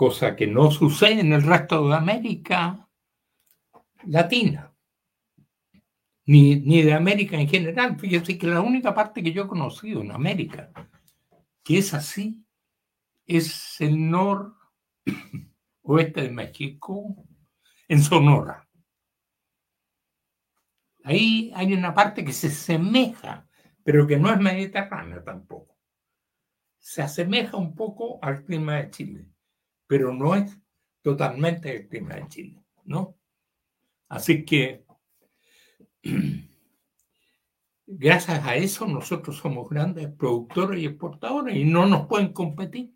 cosa 0.01 0.35
que 0.35 0.47
no 0.47 0.71
sucede 0.71 1.21
en 1.21 1.35
el 1.35 1.43
resto 1.43 1.87
de 1.87 1.95
América 1.95 2.89
Latina, 4.07 4.70
ni, 6.31 6.61
ni 6.61 6.83
de 6.83 6.93
América 6.93 7.37
en 7.37 7.49
general. 7.49 7.99
Fíjese 7.99 8.39
que 8.39 8.47
la 8.47 8.61
única 8.61 8.95
parte 8.95 9.21
que 9.21 9.33
yo 9.33 9.43
he 9.43 9.49
conocido 9.49 10.01
en 10.01 10.13
América 10.13 10.71
que 11.65 11.79
es 11.79 11.93
así 11.93 12.47
es 13.27 13.81
el 13.81 14.13
oeste 15.83 16.23
de 16.23 16.31
México, 16.31 17.17
en 17.89 18.01
Sonora. 18.01 18.69
Ahí 21.03 21.51
hay 21.53 21.73
una 21.73 21.93
parte 21.93 22.25
que 22.25 22.33
se 22.33 22.51
semeja, 22.51 23.49
pero 23.83 24.07
que 24.07 24.17
no 24.17 24.33
es 24.33 24.39
mediterránea 24.39 25.25
tampoco. 25.25 25.77
Se 26.79 27.03
asemeja 27.03 27.57
un 27.57 27.75
poco 27.75 28.21
al 28.23 28.45
clima 28.45 28.77
de 28.77 28.91
Chile, 28.91 29.27
pero 29.89 30.15
no 30.15 30.37
es 30.37 30.57
totalmente 31.03 31.75
el 31.75 31.89
clima 31.89 32.15
de 32.15 32.29
Chile, 32.29 32.63
¿no? 32.85 33.17
Así 34.09 34.45
que 34.45 34.85
gracias 37.87 38.47
a 38.47 38.57
eso 38.57 38.87
nosotros 38.87 39.37
somos 39.37 39.69
grandes 39.69 40.09
productores 40.09 40.81
y 40.81 40.87
exportadores 40.87 41.57
y 41.57 41.65
no 41.65 41.87
nos 41.87 42.07
pueden 42.07 42.33
competir. 42.33 42.95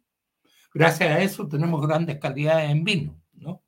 Gracias 0.73 1.11
a 1.11 1.23
eso 1.23 1.49
tenemos 1.49 1.87
grandes 1.87 2.19
calidades 2.19 2.71
en 2.71 2.85
vino, 2.85 3.21
¿no? 3.33 3.63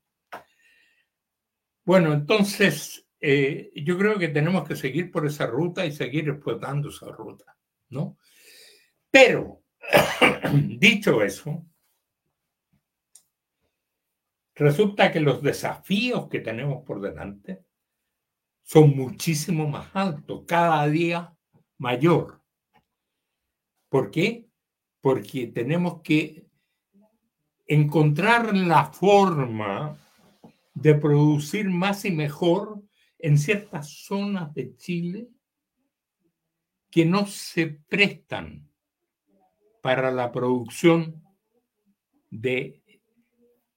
Bueno, 1.84 2.12
entonces 2.12 3.06
eh, 3.20 3.70
yo 3.74 3.96
creo 3.96 4.18
que 4.18 4.28
tenemos 4.28 4.66
que 4.66 4.76
seguir 4.76 5.10
por 5.10 5.26
esa 5.26 5.46
ruta 5.46 5.86
y 5.86 5.92
seguir 5.92 6.28
explotando 6.28 6.88
esa 6.88 7.06
ruta, 7.06 7.56
¿no? 7.90 8.18
Pero, 9.10 9.62
dicho 10.52 11.22
eso, 11.22 11.64
resulta 14.54 15.12
que 15.12 15.20
los 15.20 15.42
desafíos 15.42 16.28
que 16.28 16.40
tenemos 16.40 16.84
por 16.84 17.00
delante 17.00 17.64
son 18.66 18.96
muchísimo 18.96 19.68
más 19.68 19.94
altos, 19.94 20.42
cada 20.44 20.86
día 20.88 21.32
mayor. 21.78 22.42
¿Por 23.88 24.10
qué? 24.10 24.48
Porque 25.00 25.46
tenemos 25.46 26.02
que 26.02 26.48
encontrar 27.68 28.56
la 28.56 28.86
forma 28.86 29.96
de 30.74 30.96
producir 30.96 31.70
más 31.70 32.04
y 32.04 32.10
mejor 32.10 32.82
en 33.20 33.38
ciertas 33.38 33.88
zonas 33.88 34.52
de 34.52 34.76
Chile 34.76 35.28
que 36.90 37.04
no 37.04 37.26
se 37.26 37.68
prestan 37.68 38.68
para 39.80 40.10
la 40.10 40.32
producción 40.32 41.22
de, 42.30 42.82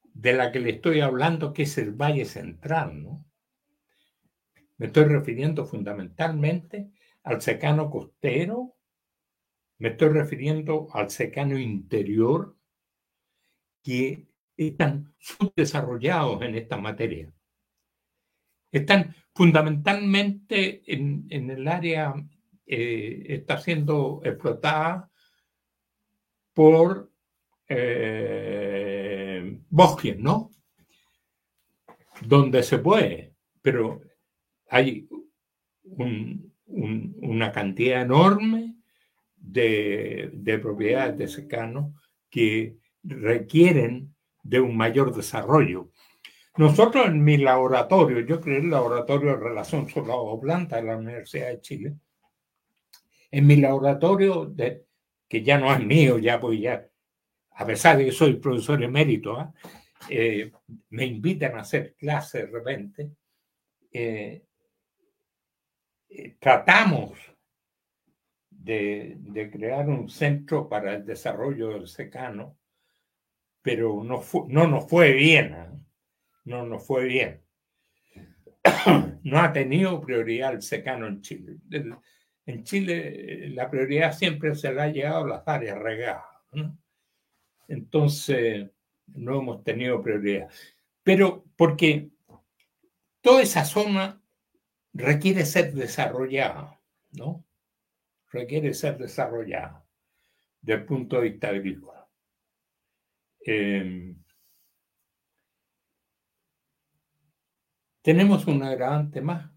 de 0.01 0.33
la 0.33 0.51
que 0.51 0.59
le 0.59 0.71
estoy 0.71 1.01
hablando, 1.01 1.53
que 1.53 1.63
es 1.63 1.77
el 1.77 1.91
Valle 1.91 2.25
Central, 2.25 3.03
¿no? 3.03 3.28
Me 4.79 4.87
estoy 4.87 5.03
refiriendo 5.03 5.65
fundamentalmente 5.65 6.91
al 7.23 7.41
secano 7.41 7.89
costero, 7.91 8.77
me 9.77 9.89
estoy 9.89 10.09
refiriendo 10.09 10.87
al 10.93 11.09
secano 11.09 11.59
interior, 11.59 12.55
que 13.83 14.27
están 14.55 15.13
subdesarrollados 15.19 16.41
en 16.41 16.55
esta 16.55 16.77
materia. 16.77 17.31
Están 18.71 19.13
fundamentalmente 19.35 20.81
en, 20.85 21.27
el 21.29 21.67
área, 21.67 22.13
eh, 22.65 23.25
está 23.27 23.57
siendo 23.57 24.21
explotada 24.23 25.11
por 26.53 27.11
eh, 27.67 29.59
bosques, 29.69 30.17
¿no? 30.17 30.51
Donde 32.21 32.63
se 32.63 32.79
puede, 32.79 33.33
pero 33.61 34.08
hay 34.69 35.07
una 36.67 37.51
cantidad 37.51 38.01
enorme 38.01 38.75
de, 39.35 40.59
propiedades 40.61 41.17
de 41.17 41.27
secano 41.27 41.95
que 42.29 42.77
requieren 43.03 44.13
de 44.43 44.59
un 44.59 44.75
mayor 44.77 45.15
desarrollo. 45.15 45.91
Nosotros 46.57 47.07
en 47.07 47.23
mi 47.23 47.37
laboratorio, 47.37 48.19
yo 48.21 48.41
creé 48.41 48.59
el 48.59 48.69
laboratorio 48.69 49.31
de 49.31 49.43
relación 49.43 49.89
soldado-planta 49.89 50.77
de 50.77 50.83
la 50.83 50.97
Universidad 50.97 51.47
de 51.47 51.61
Chile, 51.61 51.95
en 53.31 53.47
mi 53.47 53.57
laboratorio, 53.57 54.45
de, 54.45 54.85
que 55.27 55.43
ya 55.43 55.57
no 55.57 55.73
es 55.73 55.83
mío, 55.83 56.17
ya 56.17 56.39
pues 56.39 56.59
ya, 56.59 56.87
a 57.51 57.65
pesar 57.65 57.97
de 57.97 58.05
que 58.05 58.11
soy 58.11 58.33
profesor 58.35 58.83
emérito, 58.83 59.37
¿ah? 59.37 59.53
eh, 60.09 60.51
me 60.89 61.05
invitan 61.05 61.55
a 61.55 61.61
hacer 61.61 61.95
clases 61.95 62.45
de 62.45 62.51
repente, 62.51 63.11
eh, 63.91 64.43
eh, 66.09 66.37
tratamos 66.39 67.11
de, 68.49 69.49
crear 69.51 69.87
un 69.87 70.09
centro 70.09 70.67
para 70.67 70.95
el 70.95 71.05
desarrollo 71.05 71.69
del 71.69 71.87
secano, 71.87 72.57
pero 73.61 74.03
no, 74.03 74.21
no 74.47 74.67
nos 74.67 74.89
fue 74.89 75.13
bien, 75.13 75.53
¿eh? 75.53 75.69
no 76.45 76.65
nos 76.65 76.85
fue 76.85 77.05
bien. 77.05 77.41
No 79.21 79.39
ha 79.39 79.51
tenido 79.51 79.99
prioridad 80.01 80.53
el 80.53 80.61
secano 80.61 81.05
en 81.05 81.21
Chile. 81.21 81.57
En 82.45 82.63
Chile 82.63 83.45
eh, 83.45 83.49
la 83.49 83.69
prioridad 83.69 84.13
siempre 84.13 84.55
se 84.55 84.73
le 84.73 84.81
ha 84.81 84.87
llegado 84.87 85.25
a 85.25 85.27
las 85.27 85.47
áreas 85.47 85.77
regadas. 85.77 86.23
Entonces, 87.67 88.71
no 89.07 89.39
hemos 89.39 89.63
tenido 89.63 90.01
prioridad. 90.01 90.49
Pero 91.03 91.45
porque 91.55 92.09
toda 93.21 93.41
esa 93.43 93.65
zona 93.65 94.18
requiere 94.93 95.45
ser 95.45 95.73
desarrollada, 95.73 96.79
¿no? 97.11 97.45
Requiere 98.31 98.73
ser 98.73 98.97
desarrollada 98.97 99.85
desde 100.61 100.81
el 100.81 100.85
punto 100.85 101.17
de 101.17 101.29
vista 101.29 101.49
agrícola. 101.49 102.07
Em, 103.41 104.21
tenemos 108.01 108.45
un 108.47 108.63
agravante 108.63 109.21
más 109.21 109.51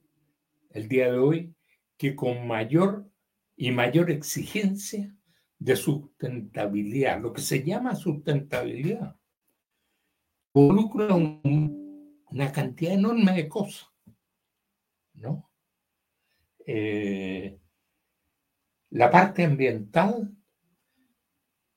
el 0.71 0.89
día 0.89 1.11
de 1.11 1.19
hoy 1.19 1.55
que 1.97 2.15
con 2.17 2.47
mayor 2.47 3.11
y 3.57 3.71
mayor 3.71 4.11
exigencia 4.11 5.15
de 5.59 5.77
sustentabilidad, 5.77 7.21
lo 7.21 7.33
que 7.33 7.41
se 7.41 7.63
llama 7.63 7.95
sustentabilidad, 7.95 9.17
involucra 10.55 11.15
una 11.15 12.53
cantidad 12.53 12.95
enorme 12.95 13.33
de 13.33 13.49
cosas. 13.49 13.92
¿No? 15.23 15.51
Eh, 16.67 17.59
la 18.91 19.11
parte 19.11 19.45
ambiental 19.45 20.37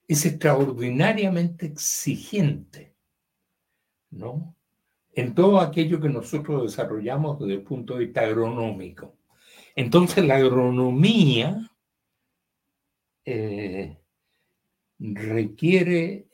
es 0.08 0.26
extraordinariamente 0.26 1.68
exigente, 1.68 2.96
¿no? 4.12 4.56
En 5.14 5.34
todo 5.34 5.62
aquello 5.62 6.02
que 6.02 6.10
nosotros 6.10 6.64
desarrollamos 6.64 7.40
desde 7.40 7.54
el 7.54 7.64
punto 7.64 7.94
de 7.94 8.06
vista 8.06 8.22
agronómico. 8.22 9.16
Entonces 9.76 10.26
la 10.26 10.36
agronomía 10.36 11.72
eh, 13.24 13.98
requiere 15.00 16.28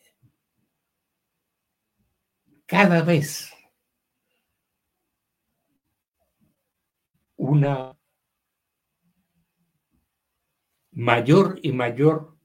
cada 2.65 3.03
vez 3.03 3.53
una 7.41 7.97
mayor 10.91 11.59
y 11.63 11.71
mayor 11.71 12.37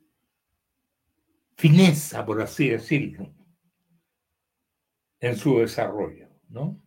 fineza, 1.58 2.24
por 2.24 2.40
así 2.40 2.70
decirlo, 2.70 3.30
en 5.20 5.36
su 5.36 5.58
desarrollo, 5.58 6.30
¿no? 6.48 6.80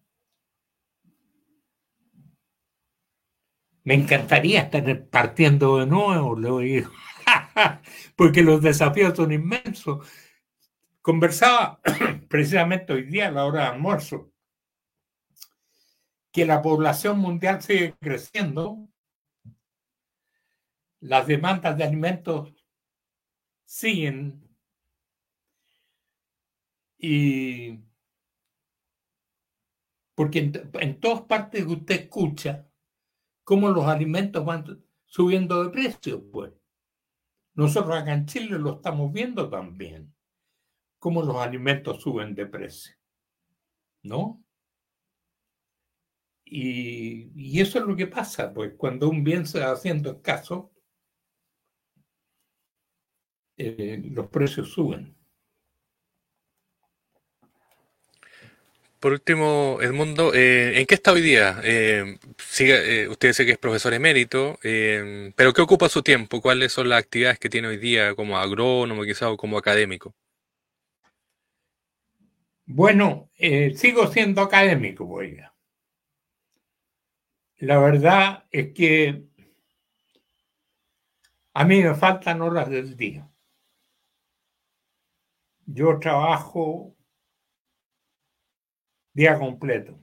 Me 3.84 3.94
encantaría 3.94 4.62
estar 4.62 5.08
partiendo 5.10 5.78
de 5.78 5.86
nuevo, 5.86 6.36
le 6.36 6.88
porque 8.16 8.42
los 8.42 8.60
desafíos 8.60 9.16
son 9.16 9.32
inmensos. 9.32 10.08
Conversaba 11.00 11.80
precisamente 12.28 12.92
hoy 12.92 13.04
día 13.04 13.28
a 13.28 13.32
la 13.32 13.46
hora 13.46 13.62
de 13.62 13.68
almuerzo 13.68 14.29
que 16.32 16.46
la 16.46 16.62
población 16.62 17.20
mundial 17.20 17.62
sigue 17.62 17.96
creciendo, 18.00 18.88
las 21.00 21.28
demandas 21.28 21.78
de 21.78 21.84
alimentos 21.84 22.54
siguen 23.66 24.50
y 26.98 27.80
porque 30.14 30.52
en, 30.82 31.00
todas 31.00 31.22
partes 31.22 31.66
usted 31.66 32.02
escucha 32.02 32.70
cómo 33.46 33.70
los 33.70 33.86
alimentos 33.86 34.44
van 34.44 34.84
subiendo 35.06 35.64
de 35.64 35.70
precio, 35.70 36.30
pues. 36.30 36.52
Nosotros 37.54 37.96
acá 37.96 38.14
en 38.14 38.26
Chile 38.26 38.60
lo 38.60 38.76
estamos 38.76 39.14
viendo 39.14 39.50
también, 39.50 40.14
cómo 40.98 41.24
los 41.24 41.38
alimentos 41.38 42.02
suben 42.02 42.36
de 42.36 42.46
precio, 42.46 42.96
¿no? 44.04 44.44
Y, 46.52 47.60
eso 47.60 47.80
es 47.80 47.86
lo 47.86 47.96
que 47.96 48.08
pasa, 48.08 48.54
pues 48.54 48.74
cuando 48.78 49.10
un 49.10 49.24
bien 49.24 49.46
se 49.46 49.60
va 49.60 49.72
haciendo 49.72 50.12
escaso, 50.12 50.72
eh, 53.58 54.02
los 54.12 54.28
precios 54.28 54.70
suben. 54.72 55.16
Por 59.00 59.14
último, 59.14 59.80
Edmundo, 59.82 60.34
eh, 60.34 60.78
¿en 60.80 60.86
qué 60.86 60.96
está 60.96 61.14
hoy 61.14 61.22
día? 61.22 61.62
Eh, 61.64 62.18
sigue, 62.38 63.04
eh, 63.04 63.08
usted 63.08 63.30
dice 63.30 63.46
que 63.46 63.54
es 63.54 63.58
profesor 63.58 63.94
emérito, 63.94 64.60
pero 64.62 65.54
¿qué 65.54 65.62
ocupa 65.62 65.88
su 65.88 66.04
tiempo? 66.04 66.42
¿Cuáles 66.42 66.74
son 66.74 66.90
las 66.90 67.00
actividades 67.00 67.40
que 67.40 67.50
tiene 67.50 67.70
hoy 67.70 67.78
día 67.78 68.14
como 68.16 68.38
agrónomo 68.38 69.04
quizá 69.04 69.30
o 69.30 69.38
como 69.38 69.58
académico? 69.58 70.14
Bueno, 72.66 73.32
sigo 73.76 74.08
siendo 74.08 74.42
académico, 74.42 75.08
oiga. 75.08 75.54
La 77.60 77.78
verdad 77.78 78.46
es 78.52 78.74
que 78.74 79.26
a 81.54 81.66
mí 81.66 81.82
me 81.82 81.94
faltan 81.94 82.42
horas 82.42 82.70
del 82.70 82.96
día. 82.96 83.30
Yo 85.66 86.00
trabajo 86.00 86.96
día 89.14 89.38
completo. 89.38 90.02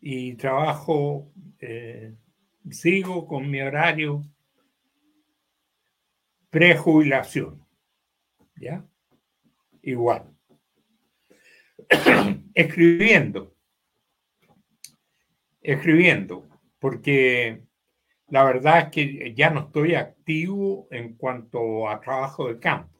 Y 0.00 0.34
trabajo, 0.34 1.32
eh, 1.58 2.14
sigo 2.70 3.26
con 3.26 3.50
mi 3.50 3.62
horario 3.62 4.22
prejubilación. 6.50 7.66
¿Ya? 8.56 8.86
Igual. 9.80 10.36
escribiendo. 12.54 13.57
Escribiendo. 15.72 16.48
Porque 16.78 17.62
la 18.28 18.44
verdad 18.44 18.78
es 18.78 18.88
que 18.90 19.34
ya 19.34 19.50
no 19.50 19.60
estoy 19.60 19.94
activo 19.94 20.88
en 20.90 21.16
cuanto 21.16 21.88
a 21.88 22.00
trabajo 22.00 22.48
de 22.48 22.58
campo 22.58 22.98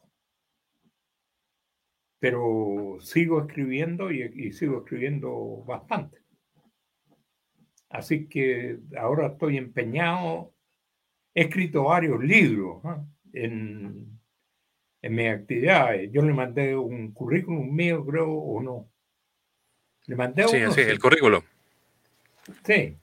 pero 2.19 2.99
sigo 3.01 3.41
escribiendo 3.41 4.11
y, 4.11 4.23
y, 4.23 4.53
sigo 4.53 4.79
escribiendo 4.79 5.63
bastante. 5.65 6.19
Así 7.91 8.29
que 8.29 8.79
ahora 8.99 9.29
estoy 9.29 9.57
empeñado, 9.57 10.53
he 11.35 11.43
escrito 11.43 11.85
varios 11.85 12.23
libros 12.23 12.83
¿eh? 12.85 13.45
en, 13.45 14.21
en 15.01 15.15
mis 15.15 15.29
actividades. 15.29 16.11
Yo 16.13 16.23
le 16.23 16.35
mandé 16.35 16.77
un 16.77 17.13
currículum 17.13 17.75
mío, 17.75 18.05
creo, 18.05 18.31
o 18.31 18.63
no. 18.63 18.91
Le 20.07 20.17
mandé 20.17 20.47
sí, 20.49 20.57
uno, 20.57 20.73
sí, 20.73 20.81
el 20.81 20.99
currículum. 20.99 21.43
Sí, 22.65 22.97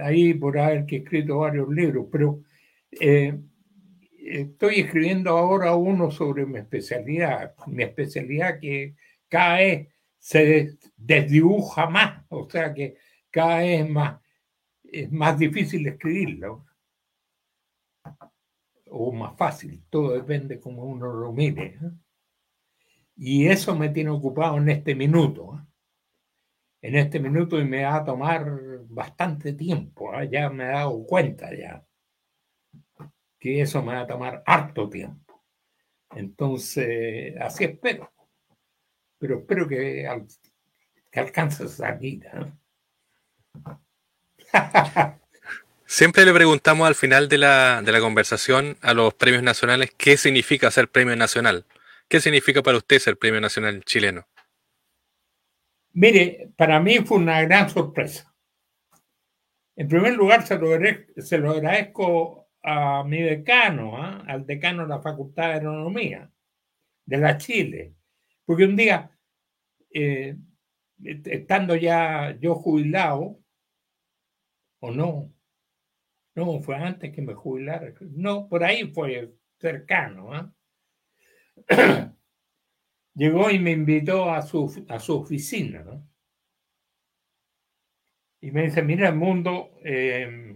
ahí 0.00 0.34
por 0.34 0.58
haber 0.58 0.86
que 0.86 0.96
escrito 0.96 1.38
varios 1.38 1.68
libros, 1.68 2.06
pero 2.10 2.42
eh, 2.90 3.38
estoy 4.18 4.80
escribiendo 4.80 5.30
ahora 5.30 5.74
uno 5.74 6.10
sobre 6.10 6.46
mi 6.46 6.58
especialidad, 6.58 7.54
mi 7.66 7.82
especialidad 7.82 8.58
que 8.60 8.96
cada 9.28 9.58
vez 9.58 9.88
se 10.18 10.78
desdibuja 10.96 11.88
más, 11.88 12.24
o 12.28 12.48
sea 12.48 12.72
que 12.72 12.96
cada 13.30 13.58
vez 13.58 13.82
es 13.82 13.90
más, 13.90 14.20
es 14.84 15.12
más 15.12 15.38
difícil 15.38 15.86
escribirlo, 15.86 16.64
o 18.96 19.12
más 19.12 19.36
fácil, 19.36 19.82
todo 19.90 20.12
depende 20.12 20.60
como 20.60 20.84
uno 20.84 21.12
lo 21.12 21.32
mire. 21.32 21.78
¿eh? 21.82 21.90
Y 23.16 23.46
eso 23.46 23.74
me 23.74 23.88
tiene 23.88 24.10
ocupado 24.10 24.58
en 24.58 24.68
este 24.68 24.94
minuto. 24.94 25.66
En 26.84 26.96
este 26.96 27.18
minuto 27.18 27.58
y 27.58 27.64
me 27.64 27.82
va 27.82 27.96
a 27.96 28.04
tomar 28.04 28.44
bastante 28.88 29.54
tiempo, 29.54 30.12
¿eh? 30.20 30.28
ya 30.30 30.50
me 30.50 30.64
he 30.64 30.68
dado 30.68 31.02
cuenta 31.06 31.48
ya 31.56 31.82
que 33.40 33.62
eso 33.62 33.82
me 33.82 33.94
va 33.94 34.00
a 34.00 34.06
tomar 34.06 34.42
harto 34.44 34.90
tiempo. 34.90 35.42
Entonces, 36.14 37.34
así 37.40 37.64
espero. 37.64 38.12
Pero 39.18 39.38
espero 39.38 39.66
que, 39.66 40.06
al, 40.06 40.26
que 41.10 41.20
alcance 41.20 41.64
esa 41.64 41.92
vida. 41.92 42.54
Siempre 45.86 46.26
le 46.26 46.34
preguntamos 46.34 46.86
al 46.86 46.94
final 46.94 47.30
de 47.30 47.38
la, 47.38 47.80
de 47.80 47.92
la, 47.92 48.00
conversación 48.00 48.76
a 48.82 48.92
los 48.92 49.14
premios 49.14 49.42
nacionales 49.42 49.90
qué 49.96 50.18
significa 50.18 50.70
ser 50.70 50.88
premio 50.88 51.16
nacional. 51.16 51.64
¿Qué 52.08 52.20
significa 52.20 52.62
para 52.62 52.76
usted 52.76 52.98
ser 52.98 53.16
premio 53.16 53.40
nacional 53.40 53.82
chileno? 53.86 54.26
Mire, 55.94 56.52
para 56.56 56.80
mí 56.80 56.98
fue 56.98 57.18
una 57.18 57.40
gran 57.42 57.70
sorpresa. 57.70 58.34
En 59.76 59.88
primer 59.88 60.14
lugar, 60.14 60.44
se 60.44 60.58
lo, 60.58 61.50
agradezco 61.52 62.48
a 62.62 63.04
mi 63.04 63.22
decano, 63.22 63.96
¿eh? 63.98 64.22
al 64.26 64.44
decano 64.44 64.82
de 64.82 64.88
la 64.88 65.00
Facultad 65.00 65.48
de 65.48 65.54
Agronomía 65.54 66.30
de 67.06 67.18
la 67.18 67.36
Chile, 67.36 67.94
porque 68.44 68.64
un 68.64 68.76
día, 68.76 69.10
eh, 69.92 70.36
estando 71.02 71.76
ya 71.76 72.36
yo 72.40 72.54
jubilado, 72.56 73.38
o 74.80 74.90
no, 74.90 75.32
no, 76.34 76.60
fue 76.60 76.76
antes 76.76 77.12
que 77.12 77.22
me 77.22 77.34
jubilara, 77.34 77.92
no, 78.00 78.48
por 78.48 78.64
ahí 78.64 78.90
fue 78.92 79.32
cercano, 79.60 80.52
¿eh? 81.68 82.10
llegó 83.14 83.50
y 83.50 83.58
me 83.58 83.72
invitó 83.72 84.30
a 84.30 84.42
su, 84.42 84.84
a 84.88 84.98
su 84.98 85.16
oficina, 85.16 85.82
¿no? 85.82 86.06
Y 88.40 88.50
me 88.50 88.64
dice, 88.64 88.82
mira, 88.82 89.08
el 89.08 89.16
mundo, 89.16 89.70
eh, 89.82 90.54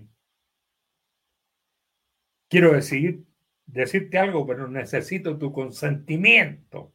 quiero 2.48 2.74
decir, 2.74 3.24
decirte 3.64 4.18
algo, 4.18 4.46
pero 4.46 4.68
necesito 4.68 5.38
tu 5.38 5.52
consentimiento. 5.52 6.92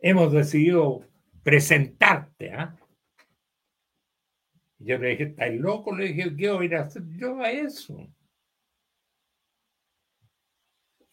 Hemos 0.00 0.32
decidido 0.32 1.06
presentarte. 1.44 2.52
¿ah? 2.52 2.76
Yo 4.78 4.98
le 4.98 5.10
dije, 5.10 5.22
¿estás 5.24 5.54
loco? 5.54 5.94
Le 5.94 6.06
dije, 6.06 6.36
¿qué 6.36 6.50
voy 6.50 6.74
a 6.74 6.80
hacer 6.80 7.04
yo 7.16 7.40
a 7.40 7.52
eso? 7.52 7.96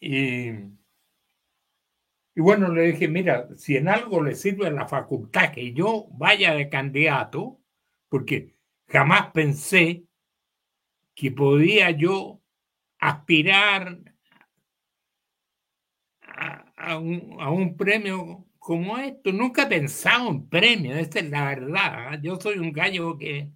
Y, 0.00 0.50
y 2.34 2.40
bueno, 2.40 2.72
le 2.72 2.92
dije, 2.92 3.08
mira, 3.08 3.48
si 3.56 3.76
en 3.76 3.88
algo 3.88 4.22
le 4.22 4.34
sirve 4.34 4.66
a 4.66 4.70
la 4.70 4.88
facultad 4.88 5.52
que 5.52 5.72
yo 5.72 6.06
vaya 6.12 6.54
de 6.54 6.68
candidato, 6.68 7.60
porque 8.08 8.54
jamás 8.88 9.32
pensé 9.32 10.04
que 11.14 11.30
podía 11.30 11.90
yo 11.90 12.40
aspirar 12.98 13.98
a, 16.76 16.98
un, 16.98 17.36
a, 17.38 17.50
un, 17.50 17.76
premio 17.76 18.46
como 18.58 18.96
esto. 18.98 19.32
Nunca 19.32 19.64
he 19.64 19.66
pensado 19.66 20.30
en 20.30 20.48
premio, 20.48 20.94
esta 20.96 21.20
es 21.20 21.28
la 21.28 21.44
verdad. 21.46 22.14
¿eh? 22.14 22.20
Yo 22.22 22.40
soy 22.40 22.58
un 22.58 22.72
gallo 22.72 23.18
que 23.18 23.52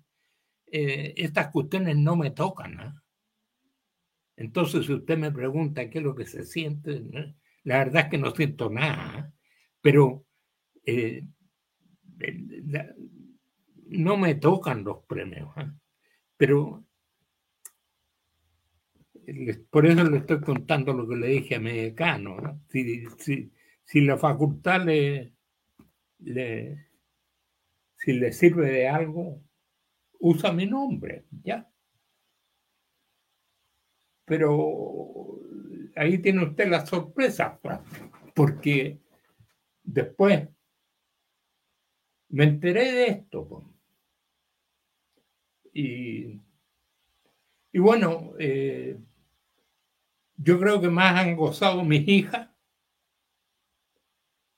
eh, 0.66 1.14
estas 1.16 1.50
cuestiones 1.50 1.96
no 1.96 2.16
me 2.16 2.30
tocan. 2.30 2.80
¿eh? 2.80 2.92
Entonces, 4.36 4.86
si 4.86 4.92
usted 4.92 5.16
me 5.16 5.32
pregunta 5.32 5.88
qué 5.88 5.98
es 5.98 6.04
lo 6.04 6.14
que 6.14 6.26
se 6.26 6.44
siente. 6.44 7.02
La 7.66 7.78
verdad 7.78 8.04
es 8.04 8.10
que 8.10 8.18
no 8.18 8.30
siento 8.30 8.70
nada, 8.70 9.34
pero 9.80 10.24
eh, 10.84 11.26
no 13.88 14.16
me 14.16 14.36
tocan 14.36 14.84
los 14.84 15.02
premios. 15.04 15.50
Pero 16.36 16.84
por 19.68 19.84
eso 19.84 20.04
le 20.04 20.18
estoy 20.18 20.40
contando 20.42 20.92
lo 20.92 21.08
que 21.08 21.16
le 21.16 21.26
dije 21.26 21.56
a 21.56 21.60
mi 21.60 21.92
si, 23.18 23.50
si, 23.84 24.00
la 24.02 24.16
facultad 24.16 24.84
le, 24.84 25.34
le, 26.20 26.86
si 27.96 28.12
le 28.12 28.32
sirve 28.32 28.70
de 28.70 28.88
algo, 28.88 29.42
usa 30.20 30.52
mi 30.52 30.66
nombre, 30.66 31.26
ya. 31.42 31.68
Pero 34.26 35.40
ahí 35.96 36.18
tiene 36.18 36.44
usted 36.44 36.68
la 36.68 36.84
sorpresa, 36.84 37.58
porque 38.34 38.98
después 39.82 40.46
me 42.28 42.44
enteré 42.44 42.92
de 42.92 43.06
esto. 43.06 43.64
Y, 45.72 46.40
y 47.72 47.78
bueno, 47.78 48.34
eh, 48.38 48.98
yo 50.36 50.58
creo 50.58 50.80
que 50.80 50.88
más 50.88 51.18
han 51.18 51.36
gozado 51.36 51.82
mis 51.84 52.06
hijas, 52.08 52.50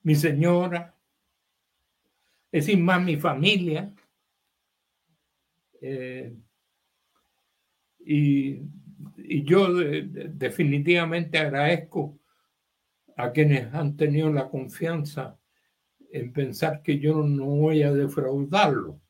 mi 0.02 0.14
señora, 0.14 0.94
es 2.50 2.66
decir, 2.66 2.82
más 2.82 3.02
mi 3.02 3.16
familia. 3.16 3.92
Eh, 5.80 6.34
y, 8.00 8.62
y, 9.18 9.44
yo 9.44 9.72
de, 9.74 10.02
de, 10.02 10.28
definitivamente 10.28 11.38
agradezco 11.38 12.18
a 13.16 13.32
quienes 13.32 13.72
han 13.74 13.96
tenido 13.96 14.32
la 14.32 14.48
confianza 14.48 15.38
en 16.10 16.32
pensar 16.32 16.82
que 16.82 16.98
yo 16.98 17.22
no 17.22 17.46
voy 17.46 17.82
a 17.82 17.92
defraudarlo. 17.92 19.00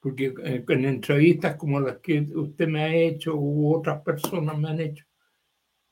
Porque 0.00 0.32
en 0.44 0.84
entrevistas 0.84 1.56
como 1.56 1.80
las 1.80 1.98
que 1.98 2.20
usted 2.20 2.68
me 2.68 2.82
ha 2.82 2.94
hecho 2.94 3.34
u 3.34 3.74
otras 3.74 4.02
personas 4.02 4.56
me 4.56 4.68
han 4.68 4.80
hecho, 4.80 5.04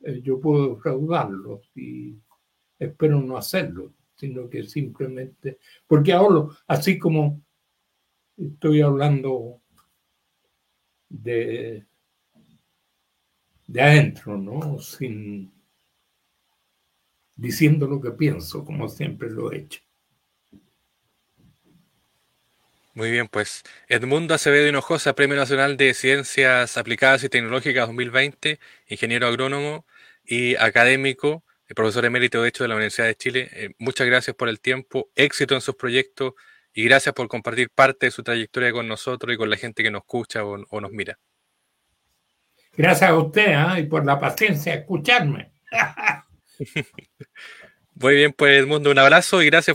eh, 0.01 0.21
yo 0.23 0.39
puedo 0.39 0.75
defraudarlos 0.75 1.71
y, 1.75 2.17
espero 2.79 3.21
no 3.21 3.37
hacerlo, 3.37 3.95
sino 4.15 4.49
que 4.49 4.65
simplemente, 4.65 5.59
porque 5.87 6.13
ahora, 6.13 6.49
así 6.67 6.99
como 6.99 7.43
estoy 8.37 8.83
hablando 8.83 9.61
de, 11.09 11.87
de 13.67 13.83
adentro, 13.83 14.37
¿no? 14.37 14.79
Sin 14.79 15.53
diciendo 17.37 17.87
lo 17.87 18.01
que 18.01 18.13
pienso, 18.13 18.65
como 18.65 18.89
siempre 18.89 19.31
lo 19.31 19.53
he 19.53 19.59
hecho. 19.59 19.81
Muy 22.95 23.11
bien, 23.11 23.27
pues 23.27 23.65
Edmundo 23.89 24.35
Acevedo 24.35 24.69
Hinojosa, 24.69 25.17
Premio 25.17 25.37
Nacional 25.37 25.77
de 25.77 25.95
Ciencias 25.95 26.77
Aplicadas 26.77 27.25
y 27.25 27.29
Tecnológicas 27.29 27.89
2020, 27.89 28.61
ingeniero 28.87 29.27
agrónomo 29.27 29.85
y 30.25 30.55
académico, 30.55 31.43
profesor 31.75 32.05
emérito 32.05 32.41
de 32.41 32.49
hecho 32.49 32.65
de 32.65 32.69
la 32.69 32.77
Universidad 32.77 33.09
de 33.09 33.17
Chile. 33.17 33.49
Eh, 33.53 33.75
muchas 33.79 34.07
gracias 34.07 34.37
por 34.37 34.49
el 34.49 34.61
tiempo, 34.61 35.11
éxito 35.15 35.55
en 35.55 35.61
sus 35.61 35.75
proyectos 35.75 36.35
y 36.73 36.85
gracias 36.85 37.15
por 37.15 37.29
compartir 37.29 37.71
parte 37.71 38.07
de 38.07 38.11
su 38.13 38.23
trayectoria 38.23 38.73
con 38.73 38.89
nosotros 38.89 39.35
y 39.35 39.37
con 39.37 39.51
la 39.51 39.57
gente 39.57 39.83
que 39.83 39.91
nos 39.91 40.03
escucha 40.03 40.45
o, 40.45 40.81
nos 40.81 40.93
mira. 40.93 41.19
Gracias 42.77 43.11
a 43.11 43.17
usted 43.17 43.53
¿ah? 43.55 43.79
y 43.79 43.87
por 43.87 44.05
la 44.05 44.19
paciencia 44.19 44.73
de 44.73 44.79
escucharme. 44.81 45.53
Muy 47.95 48.17
bien, 48.17 48.33
pues 48.33 48.59
Edmundo, 48.59 48.91
un 48.91 48.99
abrazo 48.99 49.41
y 49.43 49.47
gracias 49.47 49.73